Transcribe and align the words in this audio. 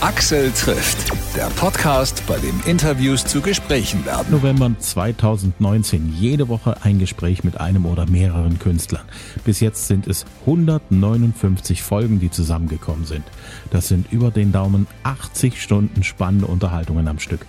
Axel 0.00 0.52
trifft, 0.52 1.10
der 1.36 1.46
Podcast, 1.56 2.22
bei 2.28 2.38
dem 2.38 2.60
Interviews 2.66 3.24
zu 3.24 3.40
Gesprächen 3.40 4.06
werden. 4.06 4.30
November 4.30 4.70
2019 4.78 6.14
jede 6.16 6.48
Woche 6.48 6.76
ein 6.84 7.00
Gespräch 7.00 7.42
mit 7.42 7.60
einem 7.60 7.84
oder 7.84 8.06
mehreren 8.06 8.60
Künstlern. 8.60 9.02
Bis 9.44 9.58
jetzt 9.58 9.88
sind 9.88 10.06
es 10.06 10.24
159 10.42 11.82
Folgen, 11.82 12.20
die 12.20 12.30
zusammengekommen 12.30 13.06
sind. 13.06 13.24
Das 13.70 13.88
sind 13.88 14.12
über 14.12 14.30
den 14.30 14.52
Daumen 14.52 14.86
80 15.02 15.60
Stunden 15.60 16.04
spannende 16.04 16.46
Unterhaltungen 16.46 17.08
am 17.08 17.18
Stück. 17.18 17.44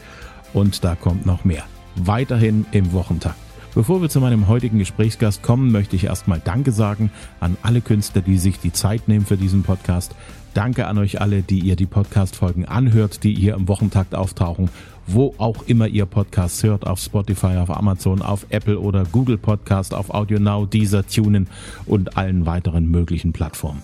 Und 0.52 0.84
da 0.84 0.96
kommt 0.96 1.28
noch 1.28 1.46
mehr. 1.46 1.66
Weiterhin 1.98 2.66
im 2.72 2.94
Wochentakt. 2.94 3.49
Bevor 3.76 4.02
wir 4.02 4.10
zu 4.10 4.20
meinem 4.20 4.48
heutigen 4.48 4.80
Gesprächsgast 4.80 5.44
kommen, 5.44 5.72
möchte 5.72 5.96
ich 5.96 6.06
erstmal 6.06 6.42
Danke 6.44 6.72
sagen 6.72 7.12
an 7.40 7.56
alle 7.62 7.82
Künstler, 7.82 8.22
die 8.24 8.40
sich 8.40 8.60
die 8.60 8.74
Zeit 8.74 9.08
nehmen 9.08 9.26
für 9.26 9.38
diesen 9.38 9.62
Podcast. 9.62 10.16
Danke 10.56 10.88
an 10.88 10.98
euch 10.98 11.22
alle, 11.22 11.44
die 11.44 11.60
ihr 11.60 11.76
die 11.76 11.86
Podcast-Folgen 11.86 12.66
anhört, 12.66 13.24
die 13.24 13.36
hier 13.36 13.54
im 13.54 13.68
Wochentakt 13.68 14.16
auftauchen, 14.16 14.70
wo 15.06 15.36
auch 15.38 15.68
immer 15.68 15.88
ihr 15.88 16.08
Podcasts 16.08 16.64
hört, 16.64 16.88
auf 16.88 17.00
Spotify, 17.00 17.58
auf 17.58 17.70
Amazon, 17.70 18.24
auf 18.24 18.48
Apple 18.50 18.80
oder 18.80 19.04
Google 19.04 19.38
Podcast, 19.38 19.94
auf 19.94 20.10
Audio 20.10 20.40
Now, 20.40 20.66
Deezer, 20.66 21.06
TuneIn 21.06 21.48
und 21.86 22.18
allen 22.18 22.48
weiteren 22.48 22.90
möglichen 22.90 23.34
Plattformen. 23.34 23.84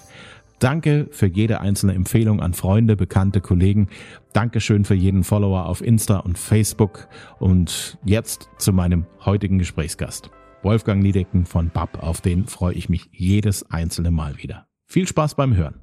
Danke 0.65 1.05
für 1.11 1.27
jede 1.27 1.61
einzelne 1.61 1.93
Empfehlung 1.93 2.41
an 2.41 2.55
Freunde, 2.55 2.95
Bekannte, 2.95 3.39
Kollegen. 3.39 3.87
Dankeschön 4.33 4.83
für 4.83 4.95
jeden 4.95 5.23
Follower 5.23 5.67
auf 5.67 5.83
Insta 5.83 6.17
und 6.17 6.39
Facebook. 6.39 7.07
Und 7.37 7.99
jetzt 8.03 8.49
zu 8.57 8.73
meinem 8.73 9.05
heutigen 9.23 9.59
Gesprächsgast. 9.59 10.31
Wolfgang 10.63 11.03
Niedecken 11.03 11.45
von 11.45 11.69
BAP, 11.69 12.01
auf 12.01 12.21
den 12.21 12.47
freue 12.47 12.73
ich 12.73 12.89
mich 12.89 13.07
jedes 13.11 13.69
einzelne 13.69 14.09
Mal 14.09 14.39
wieder. 14.39 14.65
Viel 14.87 15.07
Spaß 15.07 15.35
beim 15.35 15.55
Hören. 15.55 15.81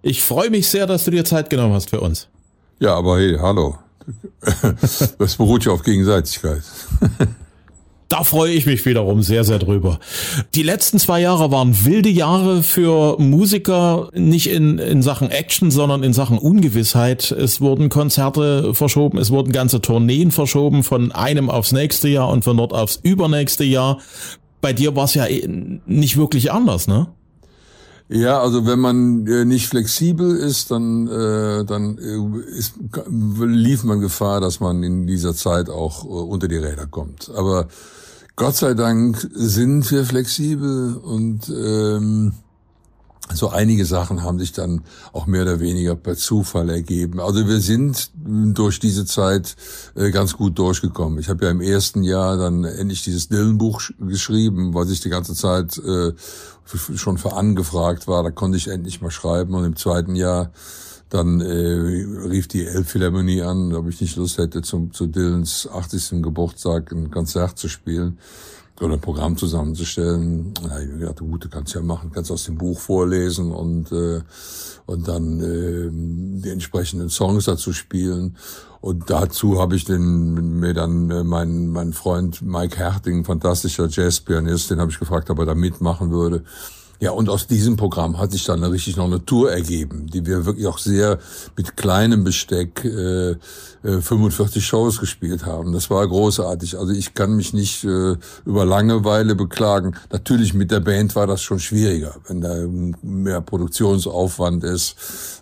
Ich 0.00 0.22
freue 0.22 0.48
mich 0.48 0.66
sehr, 0.66 0.86
dass 0.86 1.04
du 1.04 1.10
dir 1.10 1.26
Zeit 1.26 1.50
genommen 1.50 1.74
hast 1.74 1.90
für 1.90 2.00
uns. 2.00 2.30
Ja, 2.78 2.94
aber 2.94 3.18
hey, 3.18 3.36
hallo. 3.38 3.76
Das 5.18 5.36
beruht 5.36 5.66
ja 5.66 5.72
auf 5.72 5.82
Gegenseitigkeit. 5.82 6.62
Da 8.12 8.24
freue 8.24 8.52
ich 8.52 8.66
mich 8.66 8.84
wiederum 8.84 9.22
sehr, 9.22 9.42
sehr 9.42 9.58
drüber. 9.58 9.98
Die 10.54 10.62
letzten 10.62 10.98
zwei 10.98 11.22
Jahre 11.22 11.50
waren 11.50 11.86
wilde 11.86 12.10
Jahre 12.10 12.62
für 12.62 13.18
Musiker, 13.18 14.10
nicht 14.12 14.50
in, 14.50 14.76
in 14.78 15.00
Sachen 15.00 15.30
Action, 15.30 15.70
sondern 15.70 16.02
in 16.02 16.12
Sachen 16.12 16.36
Ungewissheit. 16.36 17.30
Es 17.30 17.62
wurden 17.62 17.88
Konzerte 17.88 18.74
verschoben, 18.74 19.16
es 19.16 19.30
wurden 19.30 19.50
ganze 19.50 19.80
Tourneen 19.80 20.30
verschoben 20.30 20.82
von 20.82 21.10
einem 21.10 21.48
aufs 21.48 21.72
nächste 21.72 22.08
Jahr 22.08 22.28
und 22.28 22.44
von 22.44 22.58
dort 22.58 22.74
aufs 22.74 23.00
übernächste 23.02 23.64
Jahr. 23.64 23.98
Bei 24.60 24.74
dir 24.74 24.94
war 24.94 25.04
es 25.04 25.14
ja 25.14 25.24
nicht 25.86 26.18
wirklich 26.18 26.52
anders, 26.52 26.88
ne? 26.88 27.06
Ja, 28.10 28.42
also 28.42 28.66
wenn 28.66 28.78
man 28.78 29.26
äh, 29.26 29.46
nicht 29.46 29.68
flexibel 29.68 30.36
ist, 30.36 30.70
dann, 30.70 31.08
äh, 31.08 31.64
dann 31.64 31.96
äh, 31.96 32.58
ist, 32.58 32.74
lief 33.40 33.84
man 33.84 34.00
Gefahr, 34.00 34.42
dass 34.42 34.60
man 34.60 34.82
in 34.82 35.06
dieser 35.06 35.34
Zeit 35.34 35.70
auch 35.70 36.04
äh, 36.04 36.08
unter 36.08 36.46
die 36.46 36.58
Räder 36.58 36.86
kommt. 36.86 37.30
Aber 37.34 37.68
Gott 38.34 38.56
sei 38.56 38.74
Dank 38.74 39.28
sind 39.32 39.90
wir 39.90 40.04
flexibel 40.04 40.96
und 40.96 41.50
ähm, 41.50 42.32
so 43.34 43.50
einige 43.50 43.84
Sachen 43.84 44.22
haben 44.22 44.38
sich 44.38 44.52
dann 44.52 44.82
auch 45.12 45.26
mehr 45.26 45.42
oder 45.42 45.60
weniger 45.60 45.94
per 45.94 46.16
Zufall 46.16 46.68
ergeben. 46.70 47.20
Also 47.20 47.46
wir 47.46 47.60
sind 47.60 48.10
durch 48.14 48.80
diese 48.80 49.04
Zeit 49.04 49.56
äh, 49.94 50.10
ganz 50.10 50.36
gut 50.36 50.58
durchgekommen. 50.58 51.18
Ich 51.18 51.28
habe 51.28 51.44
ja 51.44 51.50
im 51.50 51.60
ersten 51.60 52.02
Jahr 52.02 52.36
dann 52.36 52.64
endlich 52.64 53.02
dieses 53.04 53.28
Dillenbuch 53.28 53.82
geschrieben, 53.98 54.74
was 54.74 54.90
ich 54.90 55.00
die 55.00 55.10
ganze 55.10 55.34
Zeit 55.34 55.78
äh, 55.78 56.12
schon 56.94 57.18
für 57.18 57.34
angefragt 57.34 58.08
war. 58.08 58.22
Da 58.22 58.30
konnte 58.30 58.56
ich 58.56 58.68
endlich 58.68 59.00
mal 59.00 59.10
schreiben. 59.10 59.54
Und 59.54 59.64
im 59.64 59.76
zweiten 59.76 60.16
Jahr 60.16 60.50
dann 61.12 61.40
äh, 61.42 62.26
rief 62.26 62.48
die 62.48 62.64
Elbphilharmonie 62.64 63.42
an, 63.42 63.74
ob 63.74 63.86
ich 63.88 64.00
nicht 64.00 64.16
Lust 64.16 64.38
hätte, 64.38 64.62
zum, 64.62 64.92
zu 64.92 65.06
Dylans 65.06 65.68
80. 65.70 66.22
Geburtstag 66.22 66.90
ein 66.90 67.10
Konzert 67.10 67.58
zu 67.58 67.68
spielen 67.68 68.18
oder 68.80 68.94
ein 68.94 69.00
Programm 69.00 69.36
zusammenzustellen. 69.36 70.54
Da 70.54 70.70
habe 70.70 70.84
ich 70.84 70.88
mir 70.88 70.98
gedacht, 71.00 71.18
gut, 71.18 71.44
du 71.44 71.48
kannst 71.50 71.74
ja 71.74 71.82
machen, 71.82 72.12
kannst 72.14 72.30
aus 72.30 72.44
dem 72.44 72.56
Buch 72.56 72.80
vorlesen 72.80 73.52
und, 73.52 73.92
äh, 73.92 74.22
und 74.86 75.06
dann 75.06 75.40
äh, 75.40 75.90
die 76.42 76.48
entsprechenden 76.48 77.10
Songs 77.10 77.44
dazu 77.44 77.74
spielen. 77.74 78.38
Und 78.80 79.10
dazu 79.10 79.60
habe 79.60 79.76
ich 79.76 79.84
den, 79.84 80.60
mir 80.60 80.72
dann 80.72 81.10
äh, 81.10 81.24
meinen 81.24 81.68
mein 81.68 81.92
Freund 81.92 82.40
Mike 82.40 82.78
Herting, 82.78 83.26
fantastischer 83.26 83.86
Jazzpianist, 83.86 84.70
den 84.70 84.80
habe 84.80 84.90
ich 84.90 84.98
gefragt, 84.98 85.28
ob 85.28 85.38
er 85.40 85.46
da 85.46 85.54
mitmachen 85.54 86.10
würde. 86.10 86.42
Ja, 87.02 87.10
und 87.10 87.28
aus 87.28 87.48
diesem 87.48 87.76
Programm 87.76 88.18
hat 88.18 88.30
sich 88.30 88.44
dann 88.44 88.62
richtig 88.62 88.96
noch 88.96 89.06
eine 89.06 89.24
Tour 89.24 89.50
ergeben, 89.50 90.06
die 90.06 90.24
wir 90.24 90.46
wirklich 90.46 90.68
auch 90.68 90.78
sehr 90.78 91.18
mit 91.56 91.76
kleinem 91.76 92.22
Besteck 92.22 92.84
äh, 92.84 93.34
45 93.82 94.56
äh, 94.56 94.60
Shows 94.60 95.00
gespielt 95.00 95.44
haben. 95.44 95.72
Das 95.72 95.90
war 95.90 96.06
großartig. 96.06 96.78
Also 96.78 96.92
ich 96.92 97.14
kann 97.14 97.34
mich 97.34 97.54
nicht 97.54 97.82
äh, 97.82 98.14
über 98.44 98.64
Langeweile 98.64 99.34
beklagen. 99.34 99.96
Natürlich 100.12 100.54
mit 100.54 100.70
der 100.70 100.78
Band 100.78 101.16
war 101.16 101.26
das 101.26 101.42
schon 101.42 101.58
schwieriger, 101.58 102.14
wenn 102.28 102.40
da 102.40 102.54
mehr 103.02 103.40
Produktionsaufwand 103.40 104.62
ist, 104.62 104.94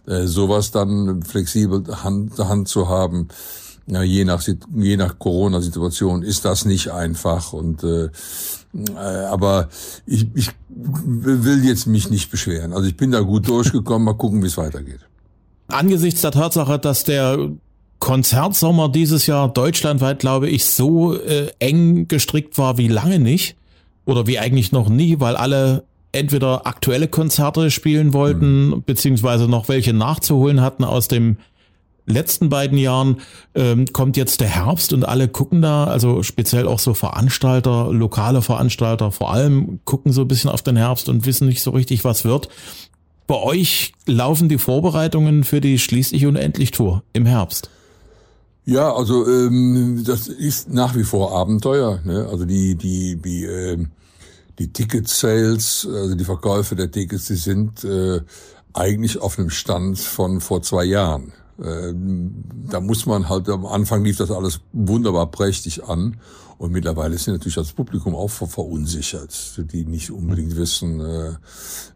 äh, 0.07 0.27
sowas 0.27 0.71
dann 0.71 1.23
flexibel 1.25 1.85
Hand, 2.03 2.39
Hand 2.39 2.69
zu 2.69 2.89
haben 2.89 3.29
ja, 3.87 4.03
je 4.03 4.25
nach 4.25 4.43
je 4.75 4.97
nach 4.97 5.19
Corona-Situation 5.19 6.23
ist 6.23 6.45
das 6.45 6.65
nicht 6.65 6.91
einfach 6.91 7.53
und 7.53 7.83
äh, 7.83 8.09
äh, 8.75 8.99
aber 8.99 9.69
ich, 10.07 10.29
ich 10.35 10.51
will 10.69 11.65
jetzt 11.65 11.87
mich 11.87 12.11
nicht 12.11 12.31
beschweren. 12.31 12.73
Also 12.73 12.89
ich 12.89 12.97
bin 12.97 13.11
da 13.11 13.21
gut 13.21 13.49
durchgekommen. 13.49 14.05
Mal 14.05 14.15
gucken, 14.15 14.43
wie 14.43 14.47
es 14.47 14.57
weitergeht. 14.57 15.01
Angesichts 15.69 16.21
der 16.21 16.31
Tatsache, 16.31 16.79
dass 16.79 17.05
der 17.05 17.51
Konzertsommer 17.99 18.89
dieses 18.89 19.27
Jahr 19.27 19.49
deutschlandweit, 19.53 20.21
glaube 20.21 20.49
ich, 20.49 20.65
so 20.67 21.15
äh, 21.15 21.51
eng 21.59 22.09
gestrickt 22.09 22.59
war 22.59 22.79
wie 22.79 22.89
lange 22.89 23.19
nicht 23.19 23.57
oder 24.07 24.27
wie 24.27 24.39
eigentlich 24.39 24.73
noch 24.73 24.89
nie, 24.89 25.21
weil 25.21 25.37
alle 25.37 25.85
entweder 26.13 26.67
aktuelle 26.67 27.09
Konzerte 27.09 27.71
spielen 27.71 28.13
wollten, 28.13 28.69
mhm. 28.69 28.83
beziehungsweise 28.85 29.47
noch 29.49 29.69
welche 29.69 29.93
nachzuholen 29.93 30.61
hatten 30.61 30.83
aus 30.83 31.09
dem 31.09 31.37
letzten 32.11 32.49
beiden 32.49 32.79
Jahren 32.79 33.21
ähm, 33.55 33.87
kommt 33.93 34.17
jetzt 34.17 34.41
der 34.41 34.49
Herbst 34.49 34.93
und 34.93 35.05
alle 35.05 35.29
gucken 35.29 35.63
da, 35.63 35.85
also 35.85 36.23
speziell 36.23 36.67
auch 36.67 36.79
so 36.79 36.95
Veranstalter, 36.95 37.93
lokale 37.93 38.43
Veranstalter 38.43 39.13
vor 39.13 39.33
allem 39.33 39.81
gucken 39.85 40.13
so 40.13 40.23
ein 40.23 40.29
bisschen 40.29 40.51
auf 40.51 40.63
den 40.63 40.77
Herbst 40.77 41.09
und 41.09 41.27
wissen 41.27 41.49
nicht 41.49 41.63
so 41.63 41.71
richtig, 41.71 42.05
was 42.05 42.25
wird. 42.25 42.49
Bei 43.27 43.37
euch 43.37 43.93
laufen 44.07 44.49
die 44.49 44.59
Vorbereitungen 44.59 45.45
für 45.45 45.61
die 45.61 45.79
Schließlich 45.79 46.27
und 46.27 46.37
Endlich 46.37 46.73
Tour 46.73 47.05
im 47.13 47.27
Herbst. 47.27 47.71
Ja, 48.65 48.93
also 48.95 49.27
ähm, 49.27 50.03
das 50.05 50.29
ist 50.29 50.73
nach 50.73 50.95
wie 50.95 51.05
vor 51.05 51.33
Abenteuer. 51.33 52.01
Ne? 52.05 52.27
Also 52.31 52.45
die 52.45 52.75
die 52.75 53.17
die 53.17 53.45
äh, 53.45 53.79
die 54.59 54.73
Ticket 54.73 55.09
Sales, 55.09 55.89
also 55.91 56.15
die 56.15 56.25
Verkäufe 56.25 56.77
der 56.77 56.91
Tickets, 56.91 57.27
die 57.27 57.37
sind 57.37 57.83
äh, 57.85 58.21
eigentlich 58.75 59.21
auf 59.21 59.39
einem 59.39 59.51
Stand 59.51 59.99
von 59.99 60.41
vor 60.41 60.63
zwei 60.63 60.85
Jahren. 60.85 61.33
Ähm, 61.63 62.45
da 62.71 62.81
muss 62.81 63.07
man 63.07 63.29
halt, 63.29 63.49
am 63.49 63.67
Anfang 63.67 64.05
lief 64.05 64.17
das 64.17 64.31
alles 64.31 64.61
wunderbar 64.73 65.31
prächtig 65.31 65.85
an. 65.85 66.19
Und 66.59 66.73
mittlerweile 66.73 67.17
sind 67.17 67.35
natürlich 67.35 67.55
das 67.55 67.73
Publikum 67.73 68.15
auch 68.15 68.29
verunsichert, 68.29 69.63
die 69.73 69.87
nicht 69.87 70.11
unbedingt 70.11 70.57
wissen, 70.57 71.01
äh, 71.01 71.33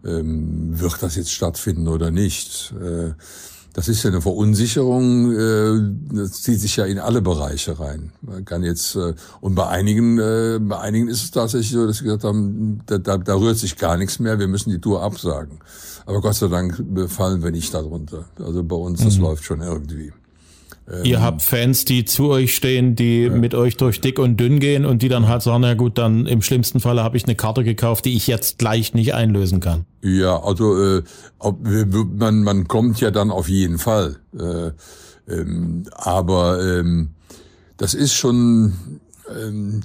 ähm, 0.06 0.80
wird 0.80 1.02
das 1.02 1.16
jetzt 1.16 1.32
stattfinden 1.32 1.86
oder 1.86 2.10
nicht. 2.10 2.72
Äh, 2.80 3.12
das 3.75 3.89
ist 3.89 4.05
ja 4.05 4.11
eine 4.11 4.23
Verunsicherung, 4.23 5.33
äh, 5.33 6.17
das 6.17 6.43
zieht 6.43 6.61
sich 6.61 6.77
ja 6.77 6.87
in 6.87 7.01
alle 7.01 7.21
Bereiche 7.21 7.79
rein. 7.79 8.12
Man 8.23 8.45
kann 8.45 8.62
jetzt, 8.62 8.95
äh, 8.95 9.15
und 9.41 9.57
bei 9.57 9.67
einigen, 9.67 10.19
äh, 10.19 10.61
bei 10.61 10.79
einigen 10.79 11.09
ist 11.09 11.25
es 11.25 11.31
tatsächlich 11.33 11.73
so, 11.73 11.87
dass 11.87 11.99
sie 11.99 12.05
gesagt 12.05 12.23
haben, 12.23 12.81
da, 12.87 12.99
da, 12.99 13.19
da 13.19 13.35
rührt 13.35 13.59
sich 13.59 13.77
gar 13.77 13.97
nichts 13.97 14.21
mehr, 14.21 14.39
wir 14.39 14.47
müssen 14.47 14.71
die 14.71 14.81
Tour 14.81 15.03
absagen. 15.03 15.59
Aber 16.07 16.21
Gott 16.21 16.37
sei 16.37 16.47
Dank 16.47 16.83
fallen 17.09 17.43
wir 17.43 17.51
nicht 17.51 17.75
darunter. 17.75 18.27
Also 18.39 18.62
bei 18.62 18.76
uns, 18.76 19.03
das 19.03 19.17
mhm. 19.17 19.25
läuft 19.25 19.44
schon 19.44 19.61
irgendwie. 19.61 20.12
Ähm, 20.90 21.04
Ihr 21.04 21.22
habt 21.22 21.42
Fans, 21.42 21.84
die 21.84 22.04
zu 22.04 22.28
euch 22.28 22.54
stehen, 22.54 22.94
die 22.94 23.22
ja. 23.22 23.31
mit 23.31 23.54
euch 23.54 23.76
durch 23.76 24.00
dick 24.00 24.19
und 24.19 24.38
dünn 24.38 24.60
gehen 24.60 24.84
und 24.84 25.02
die 25.02 25.08
dann 25.08 25.28
halt 25.28 25.42
sagen, 25.42 25.62
na 25.62 25.75
gut, 25.75 25.98
dann 25.98 26.26
im 26.26 26.42
schlimmsten 26.42 26.81
Falle 26.81 27.02
habe 27.02 27.16
ich 27.16 27.25
eine 27.25 27.34
Karte 27.34 27.64
gekauft, 27.64 28.04
die 28.04 28.14
ich 28.14 28.26
jetzt 28.26 28.58
gleich 28.58 28.94
nicht 28.94 29.14
einlösen 29.14 29.60
kann. 29.60 29.86
Ja, 30.02 30.42
also 30.42 30.76
äh, 30.82 31.02
man, 32.19 32.42
man 32.42 32.69
kommt 32.69 33.00
ja 33.00 33.10
dann 33.10 33.31
auf 33.31 33.48
jeden 33.48 33.78
Fall. 33.78 34.16
Äh, 34.38 34.72
ähm, 35.32 35.84
aber 35.92 36.62
ähm, 36.62 37.10
das 37.78 37.94
ist 37.94 38.14
schon, 38.14 39.00
ähm, 39.31 39.82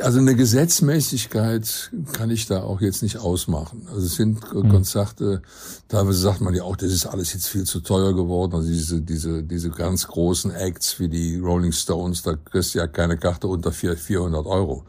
also 0.00 0.18
eine 0.18 0.34
Gesetzmäßigkeit 0.34 1.90
kann 2.12 2.30
ich 2.30 2.46
da 2.46 2.62
auch 2.62 2.80
jetzt 2.80 3.02
nicht 3.02 3.18
ausmachen. 3.18 3.86
Also 3.88 4.06
es 4.06 4.16
sind 4.16 4.40
mhm. 4.54 4.70
Konzerte, 4.70 5.42
teilweise 5.88 6.18
sagt 6.18 6.40
man 6.40 6.54
ja 6.54 6.62
auch, 6.62 6.76
das 6.76 6.92
ist 6.92 7.06
alles 7.06 7.34
jetzt 7.34 7.46
viel 7.46 7.64
zu 7.64 7.80
teuer 7.80 8.14
geworden. 8.14 8.54
Also 8.54 8.68
diese, 8.68 9.02
diese, 9.02 9.42
diese 9.42 9.70
ganz 9.70 10.06
großen 10.08 10.50
Acts 10.50 10.98
wie 10.98 11.08
die 11.08 11.38
Rolling 11.38 11.72
Stones, 11.72 12.22
da 12.22 12.34
kriegst 12.36 12.74
du 12.74 12.78
ja 12.78 12.86
keine 12.86 13.18
Karte 13.18 13.48
unter 13.48 13.70
400 13.70 14.46
Euro. 14.46 14.84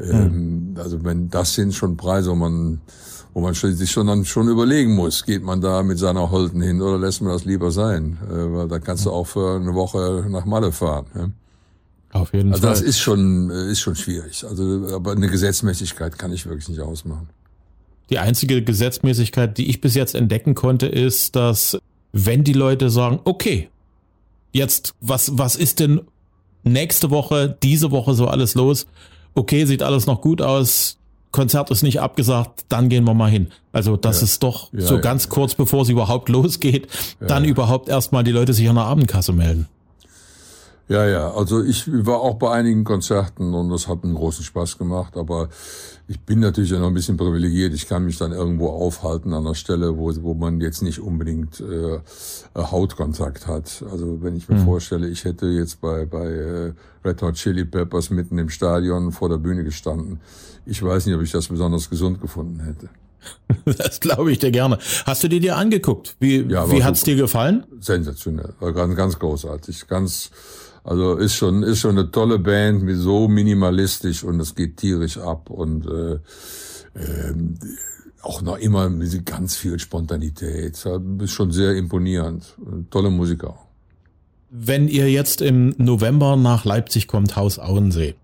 Ähm, 0.00 0.74
Also 0.76 1.04
wenn 1.04 1.30
das 1.30 1.54
sind 1.54 1.72
schon 1.74 1.96
Preise, 1.96 2.30
wo 2.30 2.34
man, 2.34 2.80
wo 3.34 3.40
man 3.40 3.54
sich 3.54 3.90
schon 3.90 4.08
dann 4.08 4.24
schon 4.24 4.48
überlegen 4.48 4.96
muss, 4.96 5.24
geht 5.24 5.44
man 5.44 5.60
da 5.60 5.84
mit 5.84 5.98
seiner 5.98 6.30
Holden 6.32 6.60
hin 6.60 6.82
oder 6.82 6.98
lässt 6.98 7.22
man 7.22 7.32
das 7.32 7.44
lieber 7.44 7.70
sein? 7.70 8.18
Äh, 8.28 8.52
weil 8.52 8.68
da 8.68 8.80
kannst 8.80 9.06
du 9.06 9.10
auch 9.12 9.28
für 9.28 9.56
eine 9.56 9.74
Woche 9.74 10.26
nach 10.28 10.44
Malle 10.44 10.72
fahren. 10.72 11.34
Auf 12.12 12.32
jeden 12.34 12.50
Also 12.50 12.62
Fall. 12.62 12.70
das 12.70 12.80
ist 12.80 12.98
schon, 12.98 13.50
äh, 13.50 13.70
ist 13.70 13.80
schon 13.80 13.94
schwierig. 13.94 14.44
Also, 14.44 14.88
aber 14.94 15.12
eine 15.12 15.28
Gesetzmäßigkeit 15.28 16.18
kann 16.18 16.32
ich 16.32 16.46
wirklich 16.46 16.68
nicht 16.68 16.80
ausmachen. 16.80 17.28
Die 18.10 18.18
einzige 18.18 18.62
Gesetzmäßigkeit, 18.62 19.56
die 19.56 19.68
ich 19.70 19.80
bis 19.80 19.94
jetzt 19.94 20.14
entdecken 20.16 20.54
konnte, 20.54 20.86
ist, 20.86 21.36
dass 21.36 21.78
wenn 22.12 22.42
die 22.42 22.52
Leute 22.52 22.90
sagen, 22.90 23.20
okay, 23.24 23.68
jetzt, 24.52 24.94
was, 25.00 25.38
was 25.38 25.54
ist 25.54 25.78
denn 25.78 26.00
nächste 26.64 27.10
Woche, 27.10 27.56
diese 27.62 27.92
Woche 27.92 28.14
so 28.14 28.26
alles 28.26 28.56
los? 28.56 28.86
Okay, 29.34 29.64
sieht 29.64 29.82
alles 29.84 30.06
noch 30.06 30.20
gut 30.20 30.42
aus. 30.42 30.96
Konzert 31.30 31.70
ist 31.70 31.82
nicht 31.84 32.00
abgesagt, 32.00 32.64
dann 32.68 32.88
gehen 32.88 33.04
wir 33.04 33.14
mal 33.14 33.30
hin. 33.30 33.46
Also, 33.70 33.96
das 33.96 34.18
Ja. 34.18 34.24
ist 34.24 34.42
doch 34.42 34.72
Ja, 34.72 34.80
so 34.80 34.96
ja. 34.96 35.00
ganz 35.00 35.28
kurz 35.28 35.54
bevor 35.54 35.82
es 35.82 35.88
überhaupt 35.88 36.28
losgeht, 36.28 36.88
dann 37.20 37.44
überhaupt 37.44 37.88
erstmal 37.88 38.24
die 38.24 38.32
Leute 38.32 38.52
sich 38.52 38.68
an 38.68 38.74
der 38.74 38.86
Abendkasse 38.86 39.32
melden. 39.32 39.68
Ja, 40.90 41.06
ja, 41.06 41.30
also 41.32 41.62
ich 41.62 41.84
war 42.04 42.18
auch 42.18 42.34
bei 42.34 42.50
einigen 42.50 42.82
Konzerten 42.82 43.54
und 43.54 43.70
das 43.70 43.86
hat 43.86 44.02
einen 44.02 44.16
großen 44.16 44.42
Spaß 44.44 44.76
gemacht, 44.76 45.16
aber 45.16 45.48
ich 46.08 46.18
bin 46.18 46.40
natürlich 46.40 46.70
ja 46.70 46.80
noch 46.80 46.88
ein 46.88 46.94
bisschen 46.94 47.16
privilegiert. 47.16 47.72
Ich 47.74 47.86
kann 47.86 48.04
mich 48.06 48.18
dann 48.18 48.32
irgendwo 48.32 48.70
aufhalten 48.70 49.32
an 49.32 49.44
der 49.44 49.54
Stelle, 49.54 49.96
wo, 49.96 50.12
wo 50.22 50.34
man 50.34 50.60
jetzt 50.60 50.82
nicht 50.82 50.98
unbedingt 50.98 51.60
äh, 51.60 52.00
Hautkontakt 52.56 53.46
hat. 53.46 53.84
Also 53.88 54.20
wenn 54.20 54.34
ich 54.36 54.48
mir 54.48 54.58
vorstelle, 54.64 55.06
ich 55.06 55.24
hätte 55.24 55.46
jetzt 55.46 55.80
bei, 55.80 56.06
bei 56.06 56.26
äh, 56.26 56.72
Red 57.04 57.22
Hot 57.22 57.34
Chili 57.36 57.64
Peppers 57.64 58.10
mitten 58.10 58.36
im 58.38 58.48
Stadion 58.48 59.12
vor 59.12 59.28
der 59.28 59.38
Bühne 59.38 59.62
gestanden. 59.62 60.18
Ich 60.66 60.82
weiß 60.82 61.06
nicht, 61.06 61.14
ob 61.14 61.22
ich 61.22 61.30
das 61.30 61.46
besonders 61.46 61.88
gesund 61.88 62.20
gefunden 62.20 62.64
hätte. 62.64 62.88
Das 63.78 64.00
glaube 64.00 64.32
ich 64.32 64.38
dir 64.38 64.50
gerne. 64.50 64.78
Hast 65.04 65.22
du 65.22 65.28
die 65.28 65.40
dir 65.40 65.56
angeguckt? 65.56 66.16
Wie, 66.18 66.38
Ja, 66.38 66.70
wie 66.72 66.82
hat's 66.82 67.00
super. 67.00 67.12
dir 67.12 67.16
gefallen? 67.22 67.64
sensationell, 67.78 68.54
war 68.58 68.72
ganz, 68.72 68.96
ganz 68.96 69.18
großartig, 69.18 69.86
ganz, 69.86 70.30
also 70.84 71.16
ist 71.16 71.34
schon, 71.34 71.62
ist 71.62 71.80
schon 71.80 71.98
eine 71.98 72.10
tolle 72.10 72.38
Band, 72.38 72.82
mit 72.82 72.96
so 72.96 73.28
minimalistisch 73.28 74.24
und 74.24 74.40
es 74.40 74.54
geht 74.54 74.78
tierisch 74.78 75.18
ab 75.18 75.50
und 75.50 75.86
äh, 75.86 76.18
ähm, 76.96 77.58
auch 78.22 78.42
noch 78.42 78.58
immer 78.58 78.88
mit 78.88 79.26
ganz 79.26 79.56
viel 79.56 79.78
Spontanität, 79.78 80.84
ist 81.18 81.32
schon 81.32 81.52
sehr 81.52 81.74
imponierend, 81.76 82.56
tolle 82.90 83.10
Musiker. 83.10 83.58
Wenn 84.50 84.88
ihr 84.88 85.10
jetzt 85.10 85.40
im 85.40 85.74
November 85.78 86.36
nach 86.36 86.64
Leipzig 86.64 87.06
kommt, 87.06 87.36
Haus 87.36 87.58
Auensee, 87.58 88.14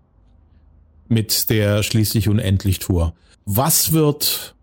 mit 1.07 1.49
der 1.49 1.83
Schließlich 1.83 2.27
Unendlich 2.27 2.79
Tour, 2.79 3.13
was 3.45 3.91
wird 3.93 4.55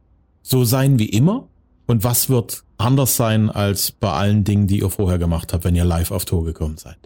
so 0.42 0.64
sein 0.64 0.98
wie 0.98 1.08
immer 1.08 1.48
und 1.86 2.04
was 2.04 2.28
wird 2.28 2.64
anders 2.76 3.16
sein 3.16 3.50
als 3.50 3.90
bei 3.90 4.12
allen 4.12 4.44
Dingen, 4.44 4.66
die 4.66 4.80
ihr 4.80 4.90
vorher 4.90 5.18
gemacht 5.18 5.52
habt, 5.52 5.64
wenn 5.64 5.74
ihr 5.74 5.84
live 5.84 6.10
auf 6.10 6.26
Tour 6.26 6.44
gekommen 6.44 6.76
seid? 6.76 6.98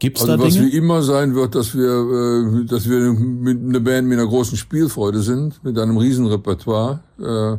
Gibt's 0.00 0.22
Also 0.22 0.36
da 0.36 0.42
was 0.42 0.54
Dinge? 0.54 0.66
wie 0.66 0.76
immer 0.76 1.02
sein 1.02 1.34
wird, 1.34 1.54
dass 1.54 1.74
wir, 1.74 2.62
äh, 2.62 2.64
dass 2.64 2.88
wir 2.88 3.12
mit 3.12 3.62
einer 3.62 3.80
Band 3.80 4.08
mit 4.08 4.18
einer 4.18 4.26
großen 4.26 4.56
Spielfreude 4.56 5.20
sind, 5.20 5.62
mit 5.62 5.78
einem 5.78 5.98
riesen 5.98 6.26
Repertoire, 6.26 7.00
äh, 7.20 7.58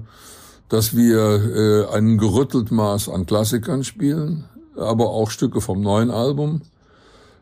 dass 0.68 0.96
wir 0.96 1.88
äh, 1.90 1.96
ein 1.96 2.18
gerüttelt 2.18 2.72
Maß 2.72 3.10
an 3.10 3.26
Klassikern 3.26 3.84
spielen, 3.84 4.46
aber 4.76 5.12
auch 5.12 5.30
Stücke 5.30 5.62
vom 5.62 5.82
neuen 5.82 6.10
Album. 6.10 6.62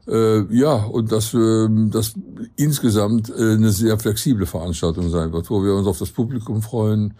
Äh, 0.07 0.53
ja, 0.53 0.73
und 0.73 1.11
dass 1.11 1.33
äh, 1.33 1.67
das 1.89 2.13
insgesamt 2.57 3.29
äh, 3.29 3.53
eine 3.53 3.71
sehr 3.71 3.97
flexible 3.99 4.47
Veranstaltung 4.47 5.09
sein 5.09 5.31
wird, 5.31 5.49
wo 5.49 5.63
wir 5.63 5.75
uns 5.75 5.87
auf 5.87 5.99
das 5.99 6.09
Publikum 6.09 6.61
freuen. 6.61 7.13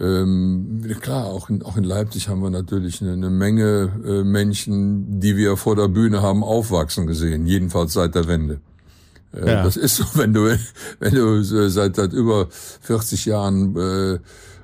Ähm, 0.00 0.80
klar, 1.00 1.26
auch 1.26 1.50
in, 1.50 1.62
auch 1.62 1.76
in 1.76 1.84
Leipzig 1.84 2.28
haben 2.28 2.40
wir 2.40 2.50
natürlich 2.50 3.02
eine, 3.02 3.14
eine 3.14 3.30
Menge 3.30 3.90
äh, 4.06 4.22
Menschen, 4.22 5.18
die 5.20 5.36
wir 5.36 5.56
vor 5.56 5.74
der 5.74 5.88
Bühne 5.88 6.22
haben 6.22 6.44
aufwachsen 6.44 7.06
gesehen, 7.06 7.46
jedenfalls 7.46 7.94
seit 7.94 8.14
der 8.14 8.28
Wende. 8.28 8.60
Äh, 9.32 9.46
Ja. 9.46 9.64
Das 9.64 9.76
ist 9.76 9.96
so, 9.96 10.04
wenn 10.14 10.32
du, 10.32 10.56
wenn 11.00 11.14
du 11.14 11.40
äh, 11.40 11.70
seit, 11.70 11.96
seit 11.96 12.12
über 12.12 12.46
40 12.50 13.26
Jahren 13.26 13.76
äh, 13.76 14.18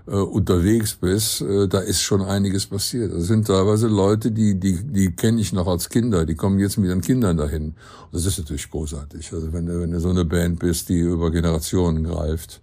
äh, 0.07 0.17
unterwegs 0.17 0.95
bist, 0.95 1.41
äh, 1.41 1.67
da 1.67 1.81
ist 1.81 2.03
schon 2.03 2.23
einiges 2.23 2.67
passiert. 2.67 3.13
Das 3.13 3.25
sind 3.25 3.47
teilweise 3.47 3.89
Leute, 3.89 4.31
die, 4.31 4.61
die, 4.61 4.85
die 4.85 5.11
kenne 5.17 5.41
ich 5.41 5.53
noch 5.53 5.67
als 5.67 5.89
Kinder, 5.89 6.27
die 6.27 6.35
kommen 6.35 6.59
jetzt 6.61 6.77
mit 6.77 6.89
ihren 6.91 7.01
Kindern 7.01 7.39
dahin. 7.39 7.69
Und 7.69 8.13
das 8.13 8.27
ist 8.27 8.39
natürlich 8.39 8.71
großartig. 8.71 9.33
Also 9.33 9.53
wenn 9.53 9.67
du, 9.67 9.81
wenn 9.81 9.91
du 9.91 10.01
so 10.01 10.11
eine 10.11 10.25
Band 10.25 10.61
bist, 10.61 10.91
die 10.91 11.01
über 11.01 11.31
Generationen 11.31 12.05
greift, 12.05 12.61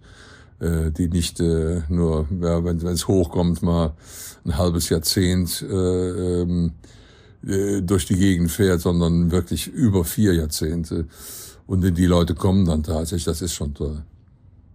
äh, 0.62 0.90
die 0.90 1.08
nicht 1.08 1.40
äh, 1.40 1.82
nur, 1.88 2.26
ja, 2.40 2.64
wenn 2.64 2.78
es 2.78 3.08
hochkommt, 3.08 3.62
mal 3.62 3.94
ein 4.44 4.56
halbes 4.56 4.88
Jahrzehnt 4.88 5.62
äh, 5.62 6.42
ähm, 6.42 6.72
äh, 7.46 7.82
durch 7.82 8.06
die 8.06 8.16
Gegend 8.16 8.50
fährt, 8.50 8.80
sondern 8.80 9.30
wirklich 9.30 9.66
über 9.66 10.04
vier 10.04 10.34
Jahrzehnte. 10.34 11.06
Und 11.66 11.82
die 11.96 12.06
Leute 12.06 12.34
kommen 12.34 12.64
dann 12.64 12.82
tatsächlich, 12.82 13.24
das 13.24 13.42
ist 13.42 13.54
schon 13.54 13.74
toll. 13.74 14.02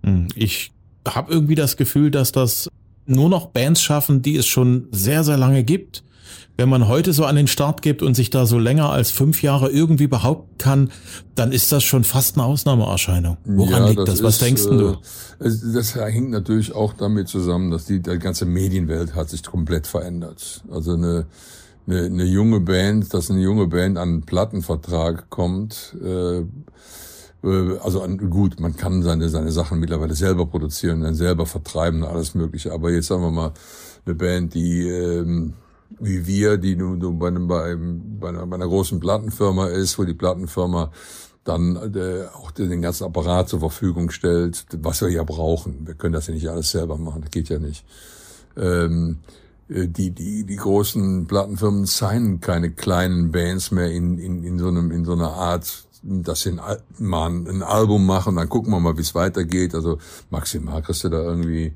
Hm, 0.04 0.28
Ich 0.36 0.72
habe 1.07 1.31
irgendwie 1.31 1.56
das 1.56 1.78
Gefühl, 1.78 2.12
dass 2.12 2.31
das 2.31 2.69
nur 3.06 3.30
noch 3.30 3.48
Bands 3.48 3.81
schaffen, 3.81 4.22
die 4.22 4.36
es 4.36 4.45
schon 4.45 4.88
sehr, 4.92 5.24
sehr 5.24 5.38
lange 5.38 5.63
gibt. 5.63 6.04
Wenn 6.57 6.69
man 6.69 6.88
heute 6.88 7.13
so 7.13 7.25
an 7.25 7.35
den 7.35 7.47
Start 7.47 7.81
gibt 7.81 8.01
und 8.01 8.15
sich 8.15 8.29
da 8.29 8.45
so 8.45 8.57
länger 8.57 8.89
als 8.91 9.12
fünf 9.12 9.41
Jahre 9.44 9.69
irgendwie 9.69 10.07
behaupten 10.07 10.57
kann, 10.57 10.91
dann 11.35 11.51
ist 11.51 11.71
das 11.71 11.83
schon 11.83 12.03
fast 12.03 12.35
eine 12.38 12.45
Ausnahmeerscheinung. 12.45 13.38
Woran 13.45 13.83
Ja, 13.83 13.89
liegt 13.89 14.07
das? 14.07 14.24
Was 14.24 14.35
ist, 14.35 14.41
denkst 14.41 14.63
du? 14.63 14.79
äh, 14.89 14.95
es- 15.39 15.71
Das 15.74 15.95
hängt 15.95 16.31
natürlich 16.31 16.74
auch 16.74 16.94
damit 16.94 17.27
zusammen, 17.27 17.69
dass 17.71 17.85
die, 17.85 18.01
die 18.01 18.18
ganze 18.18 18.45
Medienwelt 18.45 19.13
hat 19.15 19.29
sich 19.29 19.44
komplett 19.44 19.85
verändert. 19.88 20.63
Also 20.71 20.94
eine, 20.94 21.27
eine, 21.85 22.06
eine 22.06 22.24
junge 22.25 22.59
Band, 22.59 23.13
dass 23.13 23.29
eine 23.29 23.41
junge 23.41 23.68
Band 23.68 23.97
an 23.97 24.09
einen 24.09 24.21
Plattenvertrag 24.24 25.29
kommt, 25.29 25.95
äh, 26.03 26.39
äh, 27.44 27.77
also 27.83 28.01
an, 28.01 28.18
gut, 28.29 28.59
man 28.59 28.75
kann 28.75 29.03
seine, 29.03 29.29
seine 29.29 29.51
Sachen 29.51 29.79
mittlerweile 29.79 30.15
selber 30.15 30.47
produzieren, 30.47 31.01
dann 31.01 31.13
selber 31.15 31.45
vertreiben, 31.45 32.03
alles 32.03 32.33
Mögliche. 32.33 32.74
Aber 32.74 32.89
jetzt 32.91 33.07
sagen 33.07 33.21
wir 33.21 33.31
mal, 33.31 33.53
eine 34.06 34.15
Band, 34.15 34.53
die 34.53 34.88
ähm, 34.88 35.53
wie 36.00 36.28
wir, 36.28 36.57
die 36.57 36.75
nur 36.75 36.98
bei, 37.13 37.28
einem, 37.28 37.48
bei, 37.48 38.30
einer, 38.30 38.45
bei 38.45 38.56
einer 38.56 38.68
großen 38.68 39.00
Plattenfirma 39.00 39.68
ist, 39.68 39.98
wo 39.98 40.04
die 40.04 40.13
Plattenfirma 40.13 40.92
dann 41.44 41.75
äh, 41.95 42.25
auch 42.34 42.51
den 42.51 42.81
ganzen 42.81 43.06
Apparat 43.06 43.48
zur 43.48 43.60
Verfügung 43.60 44.10
stellt, 44.10 44.66
was 44.81 45.01
wir 45.01 45.10
ja 45.10 45.24
brauchen. 45.24 45.88
Wir 45.88 45.94
können 45.94 46.13
das 46.13 46.28
ja 46.28 46.34
nicht 46.34 46.50
alles 46.50 46.72
selber 46.72 46.98
machen, 46.98 47.22
das 47.22 47.31
geht 47.31 47.48
ja 47.48 47.57
nicht. 47.57 47.86
Ähm, 48.57 49.19
äh, 49.69 49.88
die, 49.88 50.12
die, 50.12 50.44
die 50.44 50.56
großen 50.57 51.25
Plattenfirmen 51.25 51.86
signen 51.86 52.42
keine 52.42 52.72
kleinen 52.72 53.32
Bands 53.32 53.72
mehr 53.72 53.89
in, 53.89 54.17
in, 54.17 54.44
in, 54.44 54.60
so, 54.60 54.67
einem, 54.67 54.91
in 54.91 55.06
so 55.06 55.13
einer 55.13 55.32
Art, 55.32 55.88
dass 56.03 56.41
sie 56.41 56.50
ein, 56.50 56.60
Al- 56.60 56.84
mal 57.00 57.29
ein 57.29 57.63
Album 57.63 58.06
machen, 58.06 58.36
dann 58.36 58.50
gucken 58.50 58.72
wir 58.74 58.82
mal, 58.82 58.98
wie 58.98 59.01
es 59.01 59.15
weitergeht. 59.15 59.74
Also 59.74 60.00
maximal 60.29 60.82
kriegst 60.82 61.06
du 61.06 61.10
da 61.10 61.22
irgendwie 61.22 61.74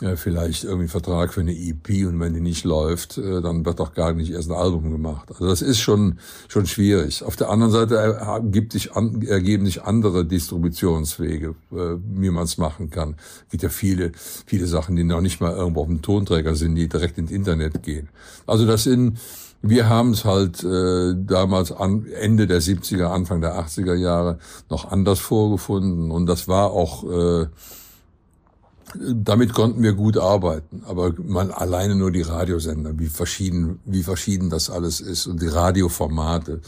äh, 0.00 0.16
vielleicht 0.16 0.64
irgendwie 0.64 0.82
einen 0.82 0.88
Vertrag 0.88 1.32
für 1.34 1.40
eine 1.40 1.52
EP 1.52 2.06
und 2.06 2.20
wenn 2.20 2.34
die 2.34 2.40
nicht 2.40 2.64
läuft, 2.64 3.18
äh, 3.18 3.40
dann 3.40 3.64
wird 3.64 3.80
doch 3.80 3.94
gar 3.94 4.12
nicht 4.12 4.30
erst 4.30 4.50
ein 4.50 4.56
Album 4.56 4.90
gemacht. 4.90 5.28
Also 5.30 5.46
das 5.46 5.60
ist 5.60 5.80
schon 5.80 6.18
schon 6.46 6.66
schwierig. 6.66 7.24
Auf 7.24 7.36
der 7.36 7.50
anderen 7.50 7.72
Seite 7.72 7.96
ergibt 7.96 8.72
sich 8.72 8.92
an, 8.94 9.22
ergeben 9.22 9.66
sich 9.66 9.82
andere 9.82 10.24
Distributionswege, 10.24 11.54
äh, 11.72 11.96
wie 12.14 12.30
man 12.30 12.44
es 12.44 12.58
machen 12.58 12.90
kann. 12.90 13.16
Es 13.46 13.50
gibt 13.50 13.62
ja 13.64 13.68
viele 13.70 14.12
viele 14.46 14.66
Sachen, 14.66 14.94
die 14.94 15.04
noch 15.04 15.20
nicht 15.20 15.40
mal 15.40 15.52
irgendwo 15.52 15.80
auf 15.80 15.88
dem 15.88 16.02
Tonträger 16.02 16.54
sind, 16.54 16.76
die 16.76 16.88
direkt 16.88 17.18
ins 17.18 17.30
Internet 17.30 17.82
gehen. 17.82 18.08
Also 18.46 18.66
das 18.66 18.84
sind 18.84 19.18
wir 19.60 19.88
haben 19.88 20.10
es 20.10 20.24
halt 20.24 20.62
äh, 20.62 21.14
damals 21.16 21.72
an 21.72 22.06
Ende 22.06 22.46
der 22.46 22.62
70er, 22.62 23.06
Anfang 23.06 23.40
der 23.40 23.58
80er 23.58 23.94
Jahre 23.94 24.38
noch 24.70 24.92
anders 24.92 25.18
vorgefunden 25.18 26.12
und 26.12 26.26
das 26.26 26.46
war 26.46 26.70
auch 26.70 27.02
äh, 27.02 27.46
damit 28.94 29.52
konnten 29.52 29.82
wir 29.82 29.92
gut 29.92 30.16
arbeiten, 30.16 30.82
aber 30.86 31.12
man 31.22 31.50
alleine 31.50 31.94
nur 31.94 32.10
die 32.10 32.22
Radiosender, 32.22 32.98
wie 32.98 33.08
verschieden, 33.08 33.80
wie 33.84 34.02
verschieden 34.02 34.50
das 34.50 34.70
alles 34.70 35.00
ist 35.00 35.26
und 35.26 35.42
die 35.42 35.48
Radioformate, 35.48 36.60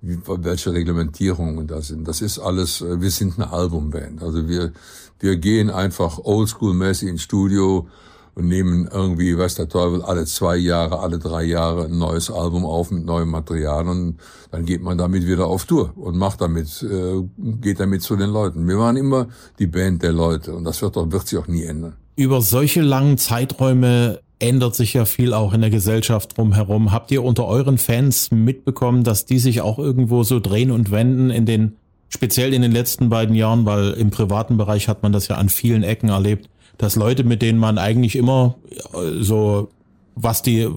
wie, 0.00 0.18
welche 0.26 0.72
Reglementierungen 0.72 1.66
da 1.66 1.82
sind. 1.82 2.08
Das 2.08 2.20
ist 2.20 2.38
alles, 2.38 2.80
äh, 2.80 3.00
wir 3.00 3.10
sind 3.10 3.38
eine 3.38 3.52
Albumband. 3.52 4.22
Also 4.22 4.48
wir, 4.48 4.72
wir 5.20 5.36
gehen 5.36 5.70
einfach 5.70 6.18
oldschool-mäßig 6.18 7.08
ins 7.08 7.22
Studio 7.22 7.88
und 8.36 8.48
nehmen 8.48 8.86
irgendwie, 8.92 9.36
weiß 9.36 9.54
der 9.54 9.68
Teufel, 9.68 10.02
alle 10.02 10.26
zwei 10.26 10.56
Jahre, 10.56 11.00
alle 11.00 11.18
drei 11.18 11.42
Jahre 11.44 11.86
ein 11.86 11.96
neues 11.96 12.30
Album 12.30 12.66
auf 12.66 12.90
mit 12.90 13.04
neuem 13.06 13.30
Material 13.30 13.88
und 13.88 14.18
dann 14.50 14.66
geht 14.66 14.82
man 14.82 14.98
damit 14.98 15.26
wieder 15.26 15.46
auf 15.46 15.64
Tour 15.64 15.94
und 15.96 16.18
macht 16.18 16.42
damit, 16.42 16.82
äh, 16.82 17.22
geht 17.62 17.80
damit 17.80 18.02
zu 18.02 18.14
den 18.14 18.28
Leuten. 18.28 18.68
Wir 18.68 18.78
waren 18.78 18.98
immer 18.98 19.28
die 19.58 19.66
Band 19.66 20.02
der 20.02 20.12
Leute 20.12 20.54
und 20.54 20.64
das 20.64 20.82
wird, 20.82 20.96
doch, 20.96 21.10
wird 21.10 21.26
sich 21.26 21.38
auch 21.38 21.48
nie 21.48 21.64
ändern. 21.64 21.94
Über 22.14 22.42
solche 22.42 22.82
langen 22.82 23.16
Zeiträume 23.16 24.20
ändert 24.38 24.74
sich 24.74 24.92
ja 24.92 25.06
viel 25.06 25.32
auch 25.32 25.54
in 25.54 25.62
der 25.62 25.70
Gesellschaft 25.70 26.36
drumherum. 26.36 26.92
Habt 26.92 27.10
ihr 27.10 27.24
unter 27.24 27.46
euren 27.46 27.78
Fans 27.78 28.30
mitbekommen, 28.30 29.02
dass 29.02 29.24
die 29.24 29.38
sich 29.38 29.62
auch 29.62 29.78
irgendwo 29.78 30.24
so 30.24 30.40
drehen 30.40 30.70
und 30.70 30.90
wenden 30.90 31.30
in 31.30 31.46
den 31.46 31.76
speziell 32.08 32.52
in 32.52 32.62
den 32.62 32.72
letzten 32.72 33.08
beiden 33.08 33.34
Jahren, 33.34 33.64
weil 33.64 33.92
im 33.92 34.10
privaten 34.10 34.56
Bereich 34.58 34.88
hat 34.88 35.02
man 35.02 35.12
das 35.12 35.28
ja 35.28 35.36
an 35.36 35.48
vielen 35.48 35.82
Ecken 35.82 36.10
erlebt, 36.10 36.48
dass 36.78 36.96
Leute, 36.96 37.24
mit 37.24 37.42
denen 37.42 37.58
man 37.58 37.78
eigentlich 37.78 38.16
immer 38.16 38.56
äh, 38.92 39.22
so, 39.22 39.68
was 40.14 40.42
die, 40.42 40.68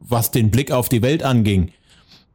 was 0.00 0.30
den 0.30 0.50
Blick 0.50 0.72
auf 0.72 0.88
die 0.88 1.02
Welt 1.02 1.22
anging, 1.22 1.70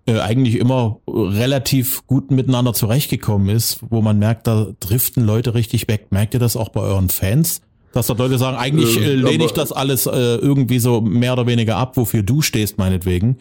äh, 0.08 0.20
eigentlich 0.20 0.56
immer 0.56 1.00
relativ 1.08 2.06
gut 2.08 2.32
miteinander 2.32 2.74
zurechtgekommen 2.74 3.50
ist, 3.50 3.80
wo 3.90 4.02
man 4.02 4.18
merkt, 4.20 4.48
da 4.48 4.68
driften 4.80 5.26
Leute 5.26 5.54
richtig 5.54 5.88
weg. 5.88 6.08
Merkt 6.12 6.34
ihr 6.34 6.40
das 6.40 6.56
auch 6.56 6.70
bei 6.70 6.82
euren 6.82 7.10
Fans? 7.10 7.62
Dass 7.94 8.08
da 8.08 8.14
Leute 8.14 8.38
sagen, 8.38 8.58
eigentlich 8.58 9.00
äh, 9.02 9.16
lehne 9.16 9.46
ich 9.46 9.52
das 9.52 9.72
alles 9.72 10.06
äh, 10.06 10.12
irgendwie 10.12 10.80
so 10.80 11.02
mehr 11.02 11.34
oder 11.34 11.48
weniger 11.48 11.78
ab, 11.78 11.98
wofür 11.98 12.24
du 12.24 12.42
stehst, 12.42 12.78
meinetwegen. 12.78 13.38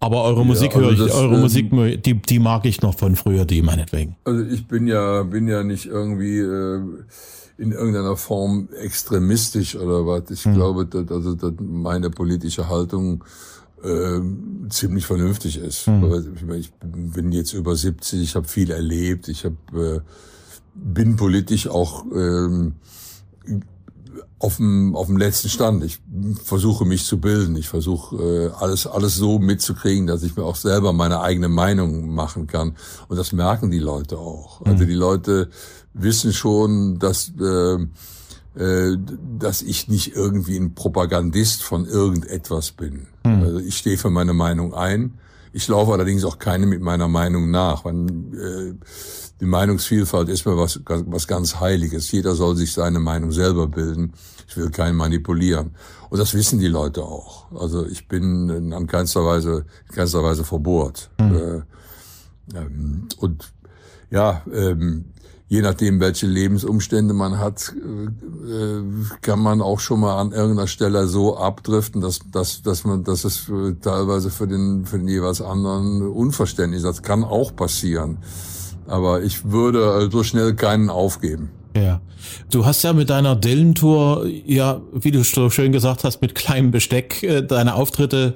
Aber 0.00 0.24
eure 0.24 0.46
Musik 0.46 0.74
ja, 0.74 0.80
also 0.80 0.96
höre 0.96 1.06
ich, 1.06 1.12
eure 1.12 1.34
ähm, 1.34 1.40
Musik, 1.42 2.02
die, 2.02 2.14
die 2.14 2.38
mag 2.38 2.64
ich 2.64 2.80
noch 2.80 2.98
von 2.98 3.16
früher, 3.16 3.44
die 3.44 3.60
meinetwegen. 3.60 4.16
Also 4.24 4.42
ich 4.44 4.66
bin 4.66 4.86
ja, 4.86 5.22
bin 5.24 5.46
ja 5.46 5.62
nicht 5.62 5.86
irgendwie 5.86 6.38
äh, 6.38 6.80
in 7.60 7.72
irgendeiner 7.72 8.16
Form 8.16 8.70
extremistisch 8.80 9.76
oder 9.76 10.06
was. 10.06 10.30
Ich 10.30 10.44
hm. 10.44 10.54
glaube, 10.54 10.86
dass, 10.86 11.10
also, 11.10 11.34
dass 11.34 11.52
meine 11.60 12.08
politische 12.08 12.68
Haltung 12.70 13.22
äh, 13.82 14.20
ziemlich 14.70 15.04
vernünftig 15.04 15.58
ist. 15.58 15.86
Hm. 15.86 16.54
Ich 16.54 16.72
bin 16.80 17.32
jetzt 17.32 17.52
über 17.52 17.76
70, 17.76 18.22
ich 18.22 18.34
habe 18.34 18.48
viel 18.48 18.70
erlebt, 18.70 19.28
ich 19.28 19.44
hab, 19.44 19.52
äh, 19.74 20.00
bin 20.74 21.16
politisch 21.16 21.68
auch 21.68 22.06
ähm, 22.14 22.76
auf 24.40 24.56
dem, 24.56 24.96
auf 24.96 25.06
dem 25.06 25.18
letzten 25.18 25.50
Stand. 25.50 25.84
Ich 25.84 26.00
versuche 26.42 26.86
mich 26.86 27.04
zu 27.04 27.20
bilden. 27.20 27.54
Ich 27.56 27.68
versuche 27.68 28.16
äh, 28.16 28.50
alles, 28.58 28.86
alles 28.86 29.14
so 29.14 29.38
mitzukriegen, 29.38 30.06
dass 30.06 30.22
ich 30.22 30.34
mir 30.34 30.44
auch 30.44 30.56
selber 30.56 30.94
meine 30.94 31.20
eigene 31.20 31.48
Meinung 31.48 32.08
machen 32.14 32.46
kann. 32.46 32.74
Und 33.08 33.18
das 33.18 33.32
merken 33.32 33.70
die 33.70 33.78
Leute 33.78 34.16
auch. 34.16 34.62
Also 34.62 34.84
mhm. 34.84 34.88
die 34.88 34.94
Leute 34.94 35.50
wissen 35.92 36.32
schon, 36.32 36.98
dass, 36.98 37.32
äh, 37.38 37.74
äh, 38.58 38.96
dass 39.38 39.60
ich 39.60 39.88
nicht 39.88 40.16
irgendwie 40.16 40.56
ein 40.56 40.74
Propagandist 40.74 41.62
von 41.62 41.84
irgendetwas 41.84 42.72
bin. 42.72 43.08
Mhm. 43.24 43.42
Also 43.42 43.58
ich 43.58 43.76
stehe 43.76 43.98
für 43.98 44.10
meine 44.10 44.32
Meinung 44.32 44.72
ein. 44.72 45.18
Ich 45.52 45.66
laufe 45.68 45.92
allerdings 45.92 46.24
auch 46.24 46.38
keine 46.38 46.66
mit 46.66 46.80
meiner 46.80 47.08
Meinung 47.08 47.50
nach. 47.50 47.84
Man, 47.84 48.32
äh, 48.34 48.74
die 49.40 49.46
Meinungsvielfalt 49.46 50.28
ist 50.28 50.46
mir 50.46 50.56
was, 50.56 50.80
was 50.86 51.26
ganz 51.26 51.60
Heiliges. 51.60 52.10
Jeder 52.12 52.34
soll 52.34 52.56
sich 52.56 52.72
seine 52.72 53.00
Meinung 53.00 53.32
selber 53.32 53.66
bilden. 53.66 54.12
Ich 54.48 54.56
will 54.56 54.70
keinen 54.70 54.96
manipulieren. 54.96 55.74
Und 56.08 56.18
das 56.18 56.34
wissen 56.34 56.58
die 56.58 56.68
Leute 56.68 57.02
auch. 57.02 57.50
Also 57.52 57.86
ich 57.86 58.08
bin 58.08 58.72
an 58.72 58.86
keinster 58.86 59.24
Weise, 59.24 59.64
in 59.88 59.94
keinster 59.94 60.22
Weise 60.22 60.44
verbohrt. 60.44 61.10
Mhm. 61.20 61.62
Ähm, 62.54 63.08
und 63.18 63.52
ja, 64.10 64.42
ähm, 64.52 65.06
je 65.50 65.62
nachdem, 65.62 65.98
welche 65.98 66.28
Lebensumstände 66.28 67.12
man 67.12 67.38
hat, 67.38 67.74
äh, 67.74 69.20
kann 69.20 69.40
man 69.40 69.60
auch 69.60 69.80
schon 69.80 69.98
mal 69.98 70.16
an 70.16 70.30
irgendeiner 70.30 70.68
Stelle 70.68 71.08
so 71.08 71.36
abdriften, 71.36 72.00
dass, 72.00 72.20
dass, 72.30 72.62
dass 72.62 72.84
man, 72.84 73.02
dass 73.02 73.24
es 73.24 73.50
teilweise 73.82 74.30
für 74.30 74.46
den, 74.46 74.86
für 74.86 74.98
den 74.98 75.08
jeweils 75.08 75.42
anderen 75.42 76.06
unverständlich 76.06 76.78
ist. 76.78 76.84
Das 76.84 77.02
kann 77.02 77.24
auch 77.24 77.54
passieren. 77.54 78.18
Aber 78.86 79.22
ich 79.22 79.50
würde 79.50 80.08
so 80.12 80.22
schnell 80.22 80.54
keinen 80.54 80.88
aufgeben. 80.88 81.50
Ja. 81.76 82.00
Du 82.50 82.64
hast 82.64 82.82
ja 82.84 82.92
mit 82.92 83.10
deiner 83.10 83.34
Dylan-Tour, 83.34 84.26
ja, 84.46 84.80
wie 84.92 85.10
du 85.10 85.24
so 85.24 85.50
schön 85.50 85.72
gesagt 85.72 86.04
hast, 86.04 86.22
mit 86.22 86.36
kleinem 86.36 86.70
Besteck 86.70 87.24
äh, 87.24 87.42
deine 87.42 87.74
Auftritte 87.74 88.34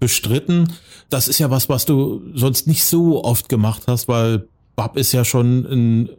bestritten. 0.00 0.72
Das 1.08 1.28
ist 1.28 1.38
ja 1.38 1.50
was, 1.50 1.68
was 1.68 1.86
du 1.86 2.20
sonst 2.34 2.66
nicht 2.66 2.84
so 2.84 3.22
oft 3.22 3.48
gemacht 3.48 3.84
hast, 3.86 4.08
weil 4.08 4.48
Bab 4.74 4.96
ist 4.96 5.12
ja 5.12 5.24
schon 5.24 5.66
ein 5.66 6.10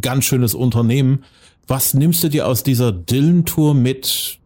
ganz 0.00 0.24
schönes 0.24 0.54
Unternehmen. 0.54 1.24
Was 1.66 1.94
nimmst 1.94 2.24
du 2.24 2.28
dir 2.28 2.46
aus 2.46 2.62
dieser 2.62 2.92
Dylan-Tour 2.92 3.74
mit 3.74 4.38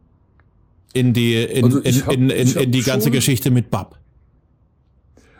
in 0.92 1.12
die, 1.12 1.37
in, 1.37 1.64
also 1.64 1.78
in, 1.78 2.06
hab, 2.06 2.12
in, 2.12 2.30
in, 2.30 2.56
in, 2.56 2.72
die 2.72 2.82
ganze 2.82 3.11
Geschichte 3.11 3.50
mit 3.50 3.70
Bab? 3.70 3.99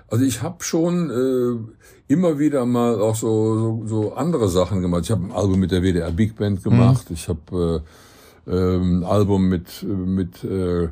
Also 0.09 0.25
ich 0.25 0.43
habe 0.43 0.63
schon 0.63 1.11
äh, 1.11 2.13
immer 2.13 2.39
wieder 2.39 2.67
mal 2.67 3.01
auch 3.01 3.17
so, 3.17 3.59
so, 3.59 3.83
so 3.87 4.15
andere 4.15 4.49
Sachen 4.49 4.83
gemacht. 4.83 5.05
Ich 5.05 5.11
habe 5.11 5.25
ein 5.25 5.33
Album 5.33 5.59
mit 5.61 5.71
der 5.71 5.83
WDR 5.83 6.11
Big 6.11 6.37
Band 6.37 6.63
gemacht. 6.63 7.11
Mhm. 7.11 7.17
Ich 7.17 7.29
habe 7.29 7.83
äh, 8.47 8.51
äh, 8.51 8.77
ein 8.77 9.05
Album 9.05 9.49
mit 9.49 9.83
mit 9.83 10.45
äh, 10.45 10.89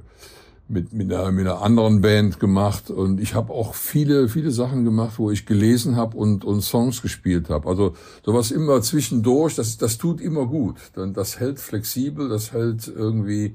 mit, 0.70 0.92
mit, 0.92 1.12
einer, 1.12 1.30
mit 1.32 1.46
einer 1.46 1.62
anderen 1.62 2.00
Band 2.00 2.40
gemacht 2.40 2.90
und 2.90 3.20
ich 3.20 3.34
habe 3.34 3.52
auch 3.52 3.74
viele 3.74 4.28
viele 4.28 4.50
Sachen 4.50 4.84
gemacht, 4.84 5.18
wo 5.18 5.30
ich 5.30 5.46
gelesen 5.46 5.96
habe 5.96 6.16
und 6.16 6.44
und 6.44 6.62
Songs 6.62 7.02
gespielt 7.02 7.50
habe. 7.50 7.68
Also 7.68 7.94
sowas 8.24 8.50
immer 8.50 8.80
zwischendurch, 8.82 9.56
das 9.56 9.78
das 9.78 9.98
tut 9.98 10.20
immer 10.20 10.46
gut. 10.46 10.76
Dann 10.94 11.12
das 11.12 11.40
hält 11.40 11.58
flexibel, 11.58 12.28
das 12.28 12.52
hält 12.52 12.88
irgendwie 12.88 13.54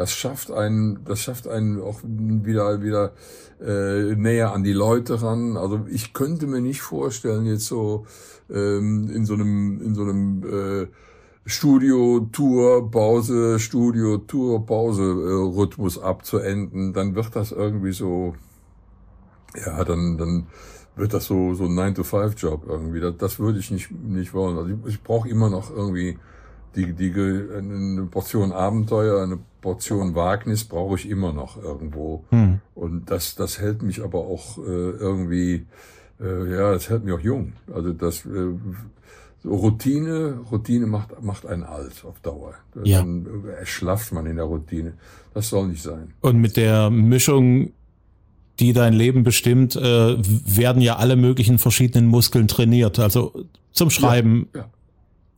das 0.00 0.12
schafft 0.12 0.50
einen, 0.50 1.04
das 1.04 1.20
schafft 1.20 1.46
einen 1.46 1.78
auch 1.78 2.00
wieder, 2.02 2.82
wieder 2.82 3.12
äh, 3.60 4.14
näher 4.14 4.54
an 4.54 4.64
die 4.64 4.72
Leute 4.72 5.20
ran. 5.20 5.58
Also 5.58 5.86
ich 5.90 6.14
könnte 6.14 6.46
mir 6.46 6.62
nicht 6.62 6.80
vorstellen, 6.80 7.44
jetzt 7.44 7.66
so 7.66 8.06
ähm, 8.48 9.10
in 9.14 9.26
so 9.26 9.34
einem, 9.34 9.82
in 9.82 9.94
so 9.94 10.02
einem 10.02 10.42
äh, 10.42 10.86
Studio, 11.46 12.28
Tour, 12.32 12.90
Pause, 12.90 13.58
Studio, 13.58 14.18
Tour, 14.18 14.64
Pause 14.66 15.02
äh, 15.02 15.56
Rhythmus 15.56 15.98
abzuenden. 15.98 16.92
Dann 16.92 17.14
wird 17.14 17.34
das 17.34 17.52
irgendwie 17.52 17.92
so, 17.92 18.34
ja, 19.56 19.82
dann, 19.84 20.18
dann 20.18 20.46
wird 20.96 21.14
das 21.14 21.24
so, 21.24 21.54
so 21.54 21.64
ein 21.64 21.72
9-to-5-Job 21.72 22.64
irgendwie. 22.68 23.00
Das, 23.00 23.16
das 23.16 23.38
würde 23.38 23.58
ich 23.58 23.70
nicht, 23.70 23.90
nicht 23.90 24.34
wollen. 24.34 24.58
Also 24.58 24.70
ich, 24.70 24.94
ich 24.94 25.02
brauche 25.02 25.28
immer 25.28 25.50
noch 25.50 25.70
irgendwie 25.70 26.18
die, 26.76 26.92
die, 26.92 27.12
eine 27.12 28.06
Portion 28.10 28.52
Abenteuer, 28.52 29.22
eine 29.22 29.38
Portion 29.60 30.14
Wagnis 30.14 30.64
brauche 30.64 30.96
ich 30.96 31.08
immer 31.08 31.32
noch 31.32 31.62
irgendwo. 31.62 32.24
Hm. 32.30 32.60
Und 32.74 33.10
das, 33.10 33.34
das 33.34 33.58
hält 33.58 33.82
mich 33.82 34.02
aber 34.02 34.18
auch 34.18 34.58
äh, 34.58 34.60
irgendwie, 34.60 35.66
äh, 36.20 36.50
ja, 36.50 36.72
das 36.72 36.88
hält 36.88 37.04
mich 37.04 37.14
auch 37.14 37.20
jung. 37.20 37.54
Also 37.72 37.92
das 37.92 38.24
äh, 38.26 38.54
so 39.42 39.54
Routine, 39.54 40.40
Routine 40.50 40.86
macht, 40.86 41.22
macht 41.22 41.46
einen 41.46 41.64
alt 41.64 42.04
auf 42.04 42.20
Dauer. 42.20 42.54
Ja. 42.84 42.98
Dann 42.98 43.26
erschlafft 43.58 44.12
man 44.12 44.26
in 44.26 44.36
der 44.36 44.44
Routine. 44.44 44.94
Das 45.32 45.48
soll 45.48 45.68
nicht 45.68 45.82
sein. 45.82 46.12
Und 46.20 46.40
mit 46.40 46.56
der 46.56 46.90
Mischung, 46.90 47.72
die 48.58 48.72
dein 48.72 48.92
Leben 48.92 49.22
bestimmt, 49.22 49.76
äh, 49.76 49.80
werden 49.82 50.82
ja 50.82 50.96
alle 50.96 51.16
möglichen 51.16 51.58
verschiedenen 51.58 52.06
Muskeln 52.06 52.48
trainiert. 52.48 52.98
Also 52.98 53.46
zum 53.72 53.88
Schreiben, 53.90 54.48
ja, 54.54 54.60
ja. 54.60 54.70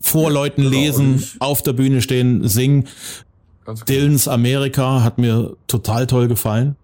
vor 0.01 0.31
Leuten 0.31 0.63
genau. 0.63 0.77
lesen, 0.77 1.23
auf 1.39 1.63
der 1.63 1.73
Bühne 1.73 2.03
stehen, 2.03 2.49
singen. 2.49 2.89
Ganz 3.65 3.85
Dylans 3.85 4.27
Amerika 4.27 5.05
hat 5.05 5.19
mir 5.19 5.57
total 5.69 6.09
toll 6.09 6.27
gefallen. 6.27 6.75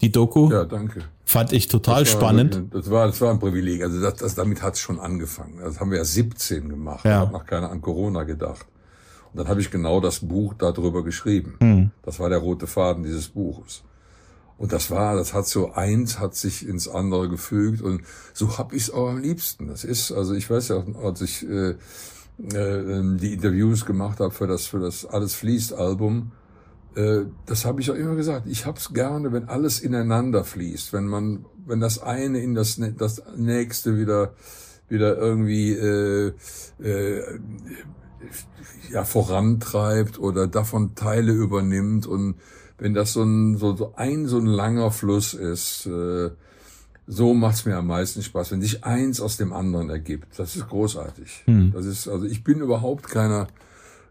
Die 0.00 0.10
Doku. 0.10 0.50
Ja, 0.50 0.64
danke. 0.64 1.02
Fand 1.32 1.52
ich 1.54 1.66
total 1.66 2.00
das 2.00 2.12
spannend. 2.12 2.54
Wirklich, 2.54 2.82
das 2.82 2.90
war, 2.90 3.06
das 3.06 3.20
war 3.22 3.30
ein 3.30 3.38
Privileg. 3.38 3.82
Also 3.82 4.02
das, 4.02 4.16
das, 4.16 4.34
damit 4.34 4.62
hat's 4.62 4.80
schon 4.80 5.00
angefangen. 5.00 5.60
Das 5.64 5.80
haben 5.80 5.90
wir 5.90 5.96
ja 5.96 6.04
17 6.04 6.68
gemacht. 6.68 7.06
Ja. 7.06 7.10
Ich 7.10 7.16
habe 7.20 7.32
noch 7.32 7.46
keiner 7.46 7.70
an 7.70 7.80
Corona 7.80 8.24
gedacht. 8.24 8.66
Und 9.32 9.38
dann 9.38 9.48
habe 9.48 9.62
ich 9.62 9.70
genau 9.70 10.00
das 10.00 10.20
Buch 10.20 10.52
darüber 10.52 11.02
geschrieben. 11.02 11.56
Hm. 11.60 11.90
Das 12.02 12.20
war 12.20 12.28
der 12.28 12.36
rote 12.36 12.66
Faden 12.66 13.02
dieses 13.02 13.28
Buches. 13.28 13.82
Und 14.58 14.74
das 14.74 14.90
war, 14.90 15.16
das 15.16 15.32
hat 15.32 15.46
so 15.46 15.72
eins 15.72 16.18
hat 16.18 16.34
sich 16.34 16.68
ins 16.68 16.86
andere 16.86 17.30
gefügt 17.30 17.80
und 17.80 18.02
so 18.34 18.58
hab 18.58 18.74
ich 18.74 18.82
es 18.82 18.90
auch 18.90 19.08
am 19.08 19.18
liebsten. 19.18 19.68
Das 19.68 19.84
ist, 19.84 20.12
also 20.12 20.34
ich 20.34 20.50
weiß 20.50 20.68
ja, 20.68 20.84
als 21.02 21.22
ich 21.22 21.48
äh, 21.48 21.70
äh, 21.70 23.16
die 23.16 23.32
Interviews 23.32 23.86
gemacht 23.86 24.20
habe 24.20 24.32
für 24.32 24.46
das 24.46 24.66
für 24.66 24.80
das 24.80 25.06
alles 25.06 25.34
fließt 25.34 25.72
Album, 25.72 26.32
das 27.46 27.64
habe 27.64 27.80
ich 27.80 27.90
auch 27.90 27.94
immer 27.94 28.14
gesagt. 28.14 28.46
Ich 28.46 28.66
hab's 28.66 28.92
gerne, 28.92 29.32
wenn 29.32 29.48
alles 29.48 29.80
ineinander 29.80 30.44
fließt, 30.44 30.92
wenn 30.92 31.06
man, 31.06 31.44
wenn 31.66 31.80
das 31.80 31.98
eine 32.02 32.40
in 32.40 32.54
das 32.54 32.80
das 32.98 33.22
nächste 33.36 33.98
wieder 33.98 34.34
wieder 34.88 35.16
irgendwie 35.16 35.72
äh, 35.72 36.32
äh, 36.82 37.40
ja 38.90 39.04
vorantreibt 39.04 40.18
oder 40.18 40.46
davon 40.46 40.94
Teile 40.94 41.32
übernimmt 41.32 42.06
und 42.06 42.34
wenn 42.78 42.94
das 42.94 43.14
so 43.14 43.22
ein 43.22 43.56
so, 43.56 43.74
so 43.74 43.94
ein 43.96 44.26
so 44.26 44.38
ein 44.38 44.46
langer 44.46 44.90
Fluss 44.90 45.34
ist. 45.34 45.86
Äh, 45.86 46.30
so 47.04 47.34
macht's 47.34 47.64
mir 47.64 47.76
am 47.76 47.88
meisten 47.88 48.22
Spaß, 48.22 48.52
wenn 48.52 48.62
sich 48.62 48.84
eins 48.84 49.20
aus 49.20 49.36
dem 49.36 49.52
anderen 49.52 49.90
ergibt. 49.90 50.38
Das 50.38 50.54
ist 50.54 50.68
großartig. 50.68 51.42
Hm. 51.46 51.72
Das 51.72 51.84
ist, 51.84 52.06
also 52.06 52.26
ich 52.26 52.44
bin 52.44 52.60
überhaupt 52.60 53.08
keiner 53.08 53.48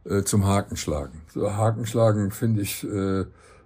äh, 0.06 0.24
zum 0.24 0.46
Hakenschlagen. 0.46 1.22
So 1.34 1.54
Hakenschlagen 1.54 2.32
finde 2.32 2.62
ich 2.62 2.84
äh, 2.84 3.26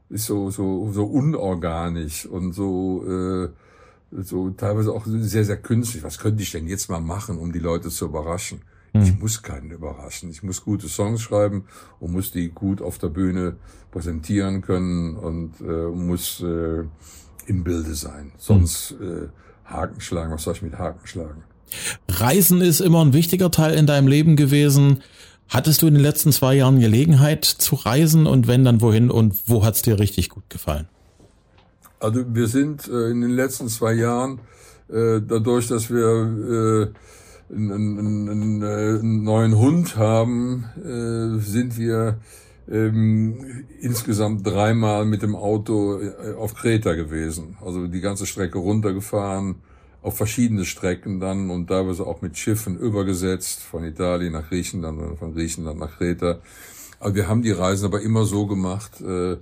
ist 0.10 0.26
so 0.26 0.50
so 0.50 0.92
so 0.92 1.06
unorganisch 1.06 2.26
und 2.26 2.54
so 2.54 3.04
äh, 3.08 3.50
so 4.12 4.50
teilweise 4.52 4.94
auch 4.94 5.06
sehr 5.06 5.46
sehr 5.46 5.58
künstlich. 5.58 6.04
Was 6.04 6.20
könnte 6.20 6.44
ich 6.44 6.52
denn 6.52 6.68
jetzt 6.68 6.90
mal 6.90 7.02
machen, 7.02 7.38
um 7.38 7.52
die 7.52 7.60
Leute 7.60 7.90
zu 7.90 8.06
überraschen? 8.06 8.62
Hm. 8.94 9.02
Ich 9.04 9.20
muss 9.20 9.42
keinen 9.42 9.72
überraschen. 9.72 10.30
Ich 10.30 10.44
muss 10.44 10.64
gute 10.64 10.88
Songs 10.88 11.22
schreiben 11.22 11.66
und 12.00 12.14
muss 12.14 12.32
die 12.32 12.50
gut 12.50 12.82
auf 12.82 12.98
der 12.98 13.10
Bühne 13.10 13.58
präsentieren 13.92 14.62
können 14.62 15.16
und 15.16 15.60
äh, 15.62 15.88
muss 15.90 16.42
äh, 16.42 16.84
im 17.48 17.64
Bilde 17.64 17.94
sein. 17.96 18.32
Sonst 18.38 18.96
hm. 19.00 19.24
äh, 19.24 19.28
Haken 19.66 20.00
schlagen, 20.00 20.34
was 20.34 20.44
soll 20.44 20.54
ich 20.54 20.62
mit 20.62 20.78
Haken 20.78 21.06
schlagen? 21.08 21.44
Reisen 22.08 22.62
ist 22.62 22.80
immer 22.80 23.04
ein 23.04 23.14
wichtiger 23.14 23.52
Teil 23.52 23.74
in 23.76 23.88
deinem 23.88 24.08
Leben 24.08 24.36
gewesen. 24.36 25.02
Hattest 25.50 25.82
du 25.82 25.88
in 25.88 25.94
den 25.94 26.04
letzten 26.04 26.32
zwei 26.32 26.56
Jahren 26.56 26.80
Gelegenheit 26.80 27.46
zu 27.46 27.76
reisen 27.76 28.26
und 28.26 28.48
wenn 28.48 28.64
dann 28.66 28.82
wohin 28.82 29.12
und 29.12 29.48
wo 29.48 29.64
hat's 29.64 29.82
dir 29.82 30.00
richtig 30.00 30.30
gut 30.30 30.50
gefallen? 30.50 30.88
Also 32.00 32.24
wir 32.34 32.48
sind 32.48 32.88
äh, 32.88 33.10
in 33.12 33.22
den 33.22 33.32
letzten 33.32 33.70
zwei 33.70 33.94
Jahren 33.94 34.40
äh, 34.90 35.22
dadurch, 35.22 35.68
dass 35.68 35.90
wir 35.90 36.92
äh, 37.52 37.54
einen, 37.54 37.72
einen, 37.72 38.30
einen, 38.30 38.62
äh, 38.62 39.00
einen 39.00 39.24
neuen 39.24 39.58
Hund 39.58 39.96
haben, 39.98 40.66
äh, 40.78 41.40
sind 41.40 41.78
wir 41.78 42.20
ähm, 42.70 43.66
insgesamt 43.80 44.46
dreimal 44.46 45.06
mit 45.06 45.22
dem 45.22 45.36
Auto 45.36 46.00
äh, 46.00 46.34
auf 46.34 46.56
Kreta 46.56 46.94
gewesen. 46.94 47.58
Also 47.64 47.88
die 47.88 48.02
ganze 48.02 48.26
Strecke 48.26 48.58
runtergefahren, 48.58 49.56
auf 50.06 50.18
verschiedene 50.18 50.66
Strecken 50.66 51.20
dann 51.20 51.50
und 51.50 51.66
teilweise 51.66 52.06
auch 52.06 52.22
mit 52.22 52.38
Schiffen 52.38 52.78
übergesetzt, 52.78 53.64
von 53.64 53.84
Italien 53.84 54.34
nach 54.34 54.48
Griechenland 54.50 55.00
und 55.02 55.18
von 55.18 55.34
Griechenland 55.34 55.80
nach 55.80 55.98
Kreta. 55.98 56.42
Aber 57.00 57.16
wir 57.16 57.28
haben 57.28 57.42
die 57.42 57.52
Reisen 57.52 57.86
aber 57.86 58.02
immer 58.02 58.24
so 58.26 58.46
gemacht, 58.46 59.02
äh, 59.02 59.38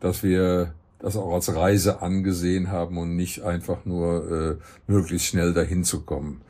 dass 0.00 0.22
wir 0.22 0.72
das 0.98 1.14
auch 1.16 1.34
als 1.34 1.54
Reise 1.54 2.00
angesehen 2.00 2.70
haben 2.70 2.96
und 2.96 3.16
nicht 3.16 3.42
einfach 3.42 3.84
nur 3.84 4.58
äh, 4.58 4.90
möglichst 4.90 5.26
schnell 5.26 5.52
dahin 5.52 5.84
zu 5.84 6.00
kommen. 6.00 6.40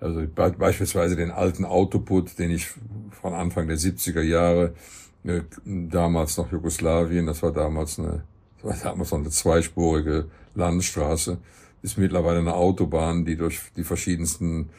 Also 0.00 0.26
beispielsweise 0.34 1.14
den 1.14 1.30
alten 1.30 1.64
Autoput, 1.64 2.36
den 2.40 2.50
ich 2.50 2.66
von 3.12 3.32
Anfang 3.32 3.68
der 3.68 3.78
70er 3.78 4.22
Jahre, 4.22 4.74
äh, 5.22 5.42
damals 5.64 6.36
noch 6.36 6.50
Jugoslawien, 6.50 7.26
das 7.26 7.44
war 7.44 7.52
damals 7.52 8.00
eine, 8.00 8.24
das 8.60 8.82
war 8.82 8.90
damals 8.90 9.12
noch 9.12 9.20
eine 9.20 9.30
zweispurige 9.30 10.26
Landstraße, 10.56 11.38
ist 11.84 11.98
mittlerweile 11.98 12.38
eine 12.38 12.54
Autobahn, 12.54 13.26
die 13.26 13.36
durch 13.36 13.60
die 13.76 13.84
verschiedensten 13.84 14.70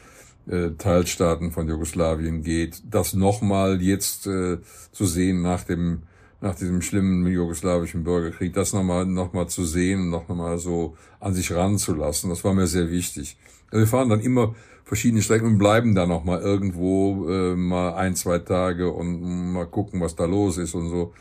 äh, 0.48 0.70
Teilstaaten 0.76 1.52
von 1.52 1.68
Jugoslawien 1.68 2.42
geht. 2.42 2.82
Das 2.90 3.14
nochmal 3.14 3.80
jetzt 3.80 4.26
äh, 4.26 4.58
zu 4.90 5.06
sehen 5.06 5.40
nach 5.40 5.62
dem 5.62 6.02
nach 6.42 6.54
diesem 6.54 6.82
schlimmen 6.82 7.26
jugoslawischen 7.26 8.04
Bürgerkrieg, 8.04 8.52
das 8.52 8.74
nochmal 8.74 9.06
noch 9.06 9.32
mal 9.32 9.48
zu 9.48 9.64
sehen 9.64 10.02
und 10.02 10.10
noch 10.10 10.28
mal 10.28 10.58
so 10.58 10.94
an 11.18 11.32
sich 11.32 11.50
ranzulassen, 11.50 12.28
das 12.28 12.44
war 12.44 12.52
mir 12.52 12.66
sehr 12.66 12.90
wichtig. 12.90 13.38
Also 13.70 13.84
wir 13.84 13.86
fahren 13.86 14.10
dann 14.10 14.20
immer 14.20 14.54
verschiedene 14.84 15.22
Strecken 15.22 15.46
und 15.46 15.58
bleiben 15.58 15.94
dann 15.94 16.10
noch 16.10 16.24
mal 16.24 16.40
irgendwo 16.40 17.28
äh, 17.30 17.56
mal 17.56 17.94
ein, 17.94 18.14
zwei 18.16 18.38
Tage 18.38 18.92
und 18.92 19.52
mal 19.52 19.66
gucken, 19.66 20.00
was 20.00 20.14
da 20.14 20.26
los 20.26 20.58
ist 20.58 20.74
und 20.74 20.90
so. 20.90 21.14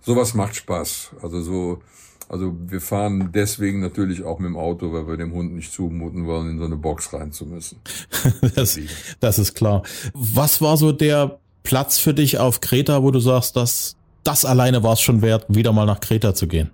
Sowas 0.00 0.32
macht 0.34 0.56
Spaß. 0.56 1.10
Also 1.22 1.42
so 1.42 1.82
also 2.32 2.56
wir 2.66 2.80
fahren 2.80 3.28
deswegen 3.34 3.80
natürlich 3.80 4.24
auch 4.24 4.38
mit 4.38 4.48
dem 4.48 4.56
Auto, 4.56 4.90
weil 4.94 5.06
wir 5.06 5.18
dem 5.18 5.34
Hund 5.34 5.54
nicht 5.54 5.70
zumuten 5.70 6.26
wollen, 6.26 6.52
in 6.52 6.58
so 6.58 6.64
eine 6.64 6.76
Box 6.76 7.12
rein 7.12 7.30
zu 7.30 7.44
müssen. 7.44 7.78
das, 8.54 8.80
das 9.20 9.38
ist 9.38 9.54
klar. 9.54 9.82
Was 10.14 10.62
war 10.62 10.78
so 10.78 10.92
der 10.92 11.38
Platz 11.62 11.98
für 11.98 12.14
dich 12.14 12.38
auf 12.38 12.62
Kreta, 12.62 13.02
wo 13.02 13.10
du 13.10 13.20
sagst, 13.20 13.54
das, 13.54 13.96
das 14.24 14.46
alleine 14.46 14.82
war 14.82 14.94
es 14.94 15.02
schon 15.02 15.20
wert, 15.20 15.44
wieder 15.48 15.74
mal 15.74 15.84
nach 15.84 16.00
Kreta 16.00 16.34
zu 16.34 16.46
gehen? 16.48 16.70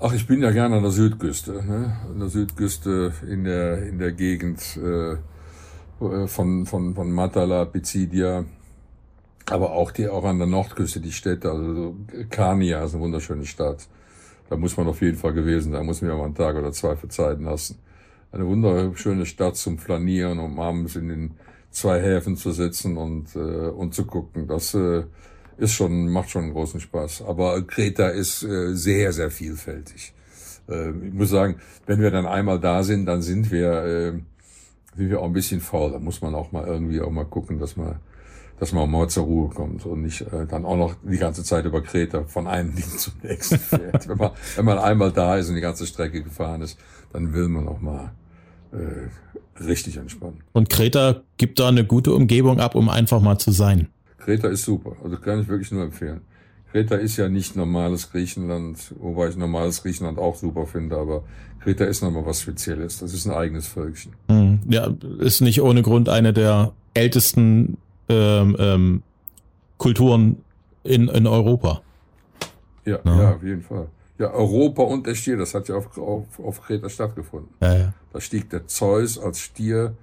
Ach, 0.00 0.12
ich 0.12 0.26
bin 0.26 0.42
ja 0.42 0.50
gerne 0.50 0.76
an 0.76 0.82
der 0.82 0.90
Südküste, 0.90 1.52
ne? 1.52 1.96
an 2.10 2.18
der 2.18 2.28
Südküste 2.28 3.12
in 3.30 3.44
der 3.44 3.86
in 3.86 3.98
der 4.00 4.10
Gegend 4.10 4.60
äh, 4.76 5.16
von 6.26 6.66
von 6.66 6.94
von 6.94 7.12
Matala, 7.12 7.64
Picidia, 7.64 8.44
aber 9.50 9.72
auch 9.72 9.90
die, 9.90 10.08
auch 10.08 10.24
an 10.24 10.38
der 10.38 10.46
Nordküste, 10.46 11.00
die 11.00 11.12
Städte, 11.12 11.50
also 11.50 11.96
Kania 12.30 12.84
ist 12.84 12.94
eine 12.94 13.02
wunderschöne 13.02 13.46
Stadt. 13.46 13.86
Da 14.48 14.56
muss 14.56 14.76
man 14.76 14.86
auf 14.86 15.00
jeden 15.02 15.16
Fall 15.16 15.32
gewesen 15.32 15.72
sein, 15.72 15.86
muss 15.86 16.02
mir 16.02 16.14
mal 16.14 16.24
einen 16.24 16.34
Tag 16.34 16.56
oder 16.56 16.72
zwei 16.72 16.96
für 16.96 17.08
Zeit 17.08 17.40
lassen. 17.40 17.78
Eine 18.32 18.46
wunderschöne 18.46 19.26
Stadt 19.26 19.56
zum 19.56 19.78
Flanieren, 19.78 20.38
um 20.38 20.58
abends 20.60 20.96
in 20.96 21.08
den 21.08 21.34
zwei 21.70 22.00
Häfen 22.00 22.36
zu 22.36 22.52
sitzen 22.52 22.96
und, 22.96 23.34
äh, 23.34 23.38
und 23.38 23.94
zu 23.94 24.04
gucken. 24.04 24.46
Das 24.46 24.74
äh, 24.74 25.04
ist 25.58 25.72
schon, 25.72 26.08
macht 26.08 26.30
schon 26.30 26.44
einen 26.44 26.52
großen 26.52 26.80
Spaß. 26.80 27.22
Aber 27.22 27.62
Kreta 27.62 28.08
ist 28.08 28.42
äh, 28.42 28.74
sehr, 28.74 29.12
sehr 29.12 29.30
vielfältig. 29.30 30.12
Äh, 30.68 30.90
ich 30.90 31.12
muss 31.12 31.30
sagen, 31.30 31.56
wenn 31.86 32.00
wir 32.00 32.10
dann 32.10 32.26
einmal 32.26 32.60
da 32.60 32.82
sind, 32.82 33.06
dann 33.06 33.22
sind 33.22 33.50
wir, 33.50 33.70
äh, 33.84 34.12
sind 34.96 35.10
wir 35.10 35.20
auch 35.20 35.26
ein 35.26 35.32
bisschen 35.32 35.60
faul. 35.60 35.92
Da 35.92 35.98
muss 35.98 36.20
man 36.20 36.34
auch 36.34 36.52
mal 36.52 36.66
irgendwie 36.66 37.00
auch 37.00 37.10
mal 37.10 37.24
gucken, 37.24 37.58
dass 37.58 37.76
man 37.76 37.96
dass 38.58 38.72
man 38.72 38.84
auch 38.84 38.88
mal 38.88 39.08
zur 39.08 39.24
Ruhe 39.24 39.48
kommt 39.50 39.84
und 39.84 40.02
nicht 40.02 40.22
äh, 40.22 40.46
dann 40.48 40.64
auch 40.64 40.76
noch 40.76 40.94
die 41.02 41.18
ganze 41.18 41.44
Zeit 41.44 41.64
über 41.64 41.82
Kreta 41.82 42.24
von 42.24 42.46
einem 42.46 42.74
Ding 42.76 42.88
zum 42.96 43.14
nächsten 43.22 43.58
fährt. 43.58 44.08
wenn, 44.08 44.16
man, 44.16 44.30
wenn 44.56 44.64
man 44.64 44.78
einmal 44.78 45.12
da 45.12 45.36
ist 45.36 45.48
und 45.48 45.56
die 45.56 45.60
ganze 45.60 45.86
Strecke 45.86 46.22
gefahren 46.22 46.62
ist, 46.62 46.78
dann 47.12 47.32
will 47.32 47.48
man 47.48 47.68
auch 47.68 47.80
mal 47.80 48.12
äh, 48.72 49.62
richtig 49.62 49.96
entspannen. 49.96 50.42
Und 50.52 50.70
Kreta 50.70 51.22
gibt 51.36 51.58
da 51.58 51.68
eine 51.68 51.84
gute 51.84 52.12
Umgebung 52.12 52.60
ab, 52.60 52.74
um 52.74 52.88
einfach 52.88 53.20
mal 53.20 53.38
zu 53.38 53.50
sein. 53.50 53.88
Kreta 54.18 54.48
ist 54.48 54.64
super, 54.64 54.96
also 55.04 55.16
kann 55.18 55.40
ich 55.40 55.48
wirklich 55.48 55.70
nur 55.70 55.84
empfehlen. 55.84 56.22
Kreta 56.72 56.96
ist 56.96 57.16
ja 57.16 57.28
nicht 57.28 57.56
normales 57.56 58.10
Griechenland, 58.10 58.92
wobei 58.98 59.28
ich 59.28 59.36
normales 59.36 59.82
Griechenland 59.82 60.18
auch 60.18 60.36
super 60.36 60.66
finde, 60.66 60.96
aber 60.96 61.22
Kreta 61.60 61.84
ist 61.84 62.02
nochmal 62.02 62.26
was 62.26 62.42
Spezielles. 62.42 62.98
Das 62.98 63.14
ist 63.14 63.26
ein 63.26 63.32
eigenes 63.32 63.66
Völkchen. 63.66 64.12
Hm. 64.28 64.60
Ja, 64.68 64.92
ist 65.18 65.40
nicht 65.40 65.62
ohne 65.62 65.82
Grund 65.82 66.08
eine 66.08 66.32
der 66.32 66.72
ältesten 66.94 67.78
ähm, 68.08 68.56
ähm, 68.58 69.02
Kulturen 69.78 70.42
in, 70.84 71.08
in 71.08 71.26
Europa. 71.26 71.82
Ja, 72.84 72.98
ja, 73.04 73.22
ja, 73.22 73.34
auf 73.34 73.42
jeden 73.42 73.62
Fall. 73.62 73.88
Ja, 74.18 74.30
Europa 74.30 74.82
und 74.82 75.06
der 75.06 75.14
Stier, 75.14 75.36
das 75.36 75.54
hat 75.54 75.68
ja 75.68 75.74
auf, 75.74 75.98
auf, 75.98 76.38
auf 76.38 76.62
Kreta 76.62 76.88
stattgefunden. 76.88 77.50
Ja, 77.60 77.76
ja. 77.76 77.92
Da 78.12 78.20
stieg 78.20 78.48
der 78.50 78.66
Zeus 78.66 79.18
als 79.18 79.40
Stier 79.40 79.94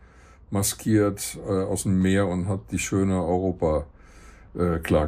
maskiert 0.51 1.39
äh, 1.47 1.51
aus 1.51 1.83
dem 1.83 2.01
Meer 2.01 2.27
und 2.27 2.47
hat 2.47 2.59
die 2.71 2.77
schöne 2.77 3.23
Europa 3.23 3.85
äh, 4.55 4.77
klar 4.79 5.07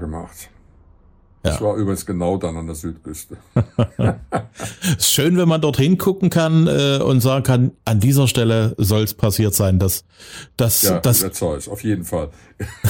gemacht. 1.45 1.62
Das 1.62 1.67
war 1.67 1.75
übrigens 1.75 2.05
genau 2.05 2.38
dann 2.38 2.58
an 2.58 2.65
der 2.65 2.75
Südküste. 2.75 3.38
Schön, 4.99 5.38
wenn 5.38 5.47
man 5.47 5.62
dorthin 5.62 5.97
gucken 5.97 6.29
kann 6.29 6.67
äh, 6.67 6.99
und 7.03 7.21
sagen 7.21 7.43
kann, 7.43 7.71
an 7.86 7.99
dieser 7.99 8.27
Stelle 8.27 8.75
soll 8.77 9.03
es 9.03 9.13
passiert 9.13 9.53
sein. 9.53 9.79
Dass, 9.79 10.05
dass, 10.58 10.81
ja, 10.84 10.99
das 10.99 11.31
Zeus, 11.34 11.67
auf 11.67 11.84
jeden 11.84 12.03
Fall. 12.03 12.29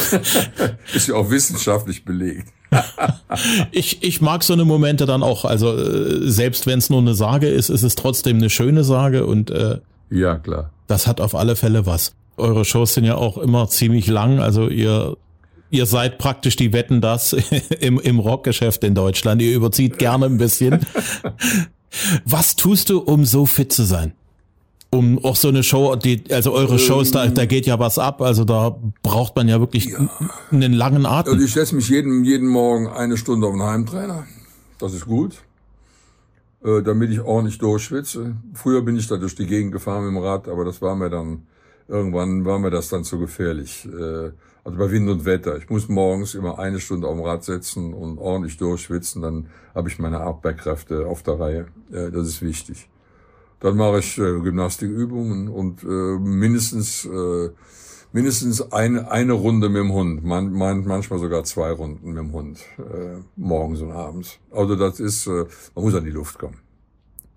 Ist 0.93 1.07
ja 1.07 1.15
auch 1.15 1.29
wissenschaftlich 1.29 2.05
belegt. 2.05 2.49
ich, 3.71 4.03
ich 4.03 4.21
mag 4.21 4.43
so 4.43 4.53
eine 4.53 4.65
Momente 4.65 5.05
dann 5.05 5.23
auch. 5.23 5.45
Also 5.45 5.75
äh, 5.77 6.29
selbst 6.29 6.67
wenn 6.67 6.79
es 6.79 6.89
nur 6.89 6.99
eine 6.99 7.15
Sage 7.15 7.47
ist, 7.47 7.69
ist 7.69 7.83
es 7.83 7.95
trotzdem 7.95 8.37
eine 8.37 8.49
schöne 8.49 8.83
Sage 8.83 9.25
und 9.25 9.51
äh, 9.51 9.79
ja 10.09 10.37
klar. 10.37 10.71
Das 10.87 11.07
hat 11.07 11.21
auf 11.21 11.35
alle 11.35 11.55
Fälle 11.55 11.85
was. 11.85 12.13
Eure 12.37 12.65
Shows 12.65 12.93
sind 12.93 13.05
ja 13.05 13.15
auch 13.15 13.37
immer 13.37 13.67
ziemlich 13.69 14.07
lang. 14.07 14.39
Also 14.39 14.67
ihr 14.67 15.17
ihr 15.69 15.85
seid 15.85 16.17
praktisch 16.17 16.55
die 16.55 16.73
Wetten 16.73 17.01
das 17.01 17.33
im, 17.79 17.99
im 17.99 18.19
Rockgeschäft 18.19 18.83
in 18.83 18.95
Deutschland. 18.95 19.41
Ihr 19.41 19.55
überzieht 19.55 19.97
gerne 19.97 20.25
ein 20.25 20.37
bisschen. 20.37 20.85
Was 22.25 22.55
tust 22.55 22.89
du, 22.89 22.99
um 22.99 23.25
so 23.25 23.45
fit 23.45 23.71
zu 23.71 23.83
sein? 23.83 24.13
Um 24.91 25.23
auch 25.23 25.35
so 25.35 25.49
eine 25.49 25.63
Show, 25.63 25.95
die, 25.95 26.23
also 26.31 26.53
eure 26.53 26.79
Shows, 26.79 27.11
da, 27.11 27.27
da 27.27 27.45
geht 27.45 27.65
ja 27.65 27.79
was 27.79 27.99
ab, 27.99 28.21
also 28.21 28.45
da 28.45 28.77
braucht 29.03 29.35
man 29.35 29.49
ja 29.49 29.59
wirklich 29.59 29.85
ja. 29.85 30.09
einen 30.51 30.71
langen 30.71 31.05
Atem. 31.05 31.33
Also 31.33 31.45
ich 31.45 31.53
setze 31.53 31.75
mich 31.75 31.89
jeden, 31.89 32.23
jeden 32.23 32.47
Morgen 32.47 32.87
eine 32.87 33.17
Stunde 33.17 33.47
auf 33.47 33.53
den 33.53 33.63
Heimtrainer. 33.63 34.25
Das 34.79 34.93
ist 34.93 35.05
gut. 35.05 35.41
Äh, 36.65 36.81
damit 36.81 37.11
ich 37.11 37.21
ordentlich 37.21 37.59
durchschwitze. 37.59 38.37
Früher 38.53 38.81
bin 38.81 38.95
ich 38.95 39.07
da 39.07 39.17
durch 39.17 39.35
die 39.35 39.45
Gegend 39.45 39.71
gefahren 39.71 40.05
mit 40.05 40.15
dem 40.15 40.17
Rad, 40.17 40.47
aber 40.47 40.65
das 40.65 40.81
war 40.81 40.95
mir 40.95 41.11
dann, 41.11 41.43
irgendwann 41.87 42.45
war 42.45 42.59
mir 42.59 42.71
das 42.71 42.89
dann 42.89 43.03
zu 43.03 43.19
gefährlich. 43.19 43.85
Äh, 43.85 44.31
also 44.65 44.79
bei 44.79 44.91
Wind 44.91 45.07
und 45.09 45.25
Wetter. 45.25 45.57
Ich 45.57 45.69
muss 45.69 45.87
morgens 45.89 46.33
immer 46.33 46.57
eine 46.57 46.79
Stunde 46.79 47.07
auf 47.07 47.15
dem 47.15 47.23
Rad 47.23 47.43
setzen 47.43 47.93
und 47.93 48.17
ordentlich 48.17 48.57
durchschwitzen, 48.57 49.21
dann 49.21 49.47
habe 49.75 49.89
ich 49.89 49.99
meine 49.99 50.21
Abwehrkräfte 50.21 51.05
auf 51.05 51.21
der 51.21 51.39
Reihe. 51.39 51.67
Das 51.89 52.27
ist 52.27 52.41
wichtig. 52.41 52.89
Dann 53.59 53.77
mache 53.77 53.99
ich 53.99 54.17
äh, 54.17 54.39
Gymnastikübungen 54.39 55.47
und 55.47 55.83
äh, 55.83 55.87
mindestens 55.87 57.05
äh, 57.05 57.49
mindestens 58.11 58.71
eine 58.71 59.11
eine 59.11 59.33
Runde 59.33 59.69
mit 59.69 59.81
dem 59.81 59.93
Hund, 59.93 60.23
man, 60.23 60.51
man, 60.51 60.85
manchmal 60.85 61.19
sogar 61.19 61.43
zwei 61.43 61.71
Runden 61.71 62.09
mit 62.09 62.17
dem 62.17 62.31
Hund 62.31 62.59
äh, 62.77 63.21
morgens 63.35 63.81
und 63.81 63.91
abends. 63.91 64.39
Also 64.51 64.75
das 64.75 64.99
ist, 64.99 65.27
äh, 65.27 65.45
man 65.73 65.85
muss 65.85 65.95
an 65.95 66.05
die 66.05 66.11
Luft 66.11 66.37
kommen. 66.39 66.57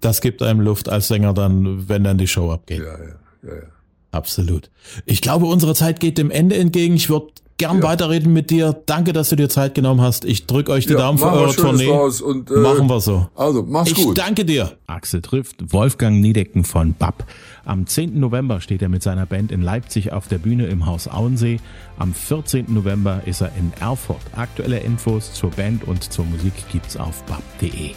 Das 0.01 0.21
gibt 0.21 0.43
einem 0.43 0.61
Luft 0.61 0.89
als 0.89 1.09
Sänger 1.09 1.35
dann, 1.35 1.89
wenn 1.89 2.05
dann 2.05 2.19
die 2.19 2.29
Show 2.29 2.51
abgeht. 2.51 2.81
Ja, 2.81 2.99
ja, 2.99 3.05
ja. 3.43 3.55
ja. 3.55 3.78
Absolut. 4.11 4.71
Ich 5.05 5.21
glaube, 5.21 5.47
unsere 5.47 5.75
Zeit 5.75 6.01
geht 6.01 6.19
dem 6.19 6.31
Ende 6.31 6.57
entgegen. 6.57 6.95
Ich 6.95 7.11
würde 7.11 7.29
gern 7.59 7.79
ja. 7.79 7.83
weiterreden 7.83 8.33
mit 8.33 8.51
dir. 8.51 8.81
Danke, 8.87 9.13
dass 9.13 9.29
du 9.29 9.37
dir 9.37 9.49
Zeit 9.49 9.75
genommen 9.75 10.01
hast. 10.01 10.25
Ich 10.25 10.47
drücke 10.47 10.73
euch 10.73 10.87
die 10.87 10.93
ja, 10.93 10.99
Daumen 10.99 11.19
für 11.19 11.31
eure 11.31 11.55
Tournee. 11.55 11.91
Und, 11.91 12.51
äh, 12.51 12.55
machen 12.55 12.89
wir 12.89 13.01
so. 13.01 13.29
Also, 13.35 13.65
mach's 13.67 13.91
ich 13.91 13.97
gut. 13.97 14.17
Ich 14.17 14.25
danke 14.25 14.45
dir. 14.45 14.73
Axel 14.87 15.21
trifft 15.21 15.73
Wolfgang 15.73 16.21
Niedecken 16.21 16.65
von 16.65 16.95
BAP. 16.95 17.25
Am 17.65 17.87
10. 17.87 18.19
November 18.19 18.61
steht 18.61 18.81
er 18.81 18.89
mit 18.89 19.03
seiner 19.03 19.27
Band 19.27 19.53
in 19.53 19.61
Leipzig 19.61 20.13
auf 20.13 20.29
der 20.29 20.39
Bühne 20.39 20.67
im 20.69 20.87
Haus 20.87 21.09
Auensee. 21.09 21.61
Am 21.99 22.15
14. 22.15 22.73
November 22.73 23.23
ist 23.27 23.43
er 23.43 23.53
in 23.59 23.73
Erfurt. 23.79 24.23
Aktuelle 24.35 24.79
Infos 24.79 25.35
zur 25.35 25.51
Band 25.51 25.87
und 25.87 26.11
zur 26.11 26.25
Musik 26.25 26.55
gibt's 26.73 26.97
auf 26.97 27.23
bap.de. 27.25 27.91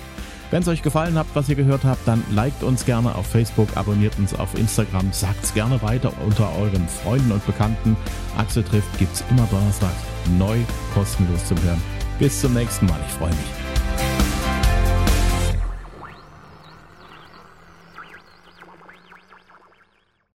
Wenn 0.51 0.61
es 0.61 0.67
euch 0.67 0.81
gefallen 0.81 1.17
hat, 1.17 1.27
was 1.33 1.47
ihr 1.47 1.55
gehört 1.55 1.85
habt, 1.85 2.05
dann 2.05 2.23
liked 2.29 2.61
uns 2.61 2.85
gerne 2.85 3.15
auf 3.15 3.25
Facebook, 3.25 3.69
abonniert 3.75 4.19
uns 4.19 4.37
auf 4.37 4.53
Instagram, 4.55 5.13
sagt 5.13 5.45
es 5.45 5.53
gerne 5.53 5.81
weiter 5.81 6.11
unter 6.25 6.53
euren 6.57 6.87
Freunden 6.89 7.31
und 7.31 7.45
Bekannten. 7.45 7.95
Axel 8.37 8.63
trifft 8.63 8.99
gibt 8.99 9.13
es 9.15 9.23
immer 9.29 9.47
Donnerstag 9.49 9.93
neu 10.37 10.57
kostenlos 10.93 11.45
zum 11.45 11.61
Hören. 11.63 11.81
Bis 12.19 12.41
zum 12.41 12.53
nächsten 12.53 12.85
Mal, 12.85 12.99
ich 13.07 13.13
freue 13.13 13.29
mich. 13.29 13.60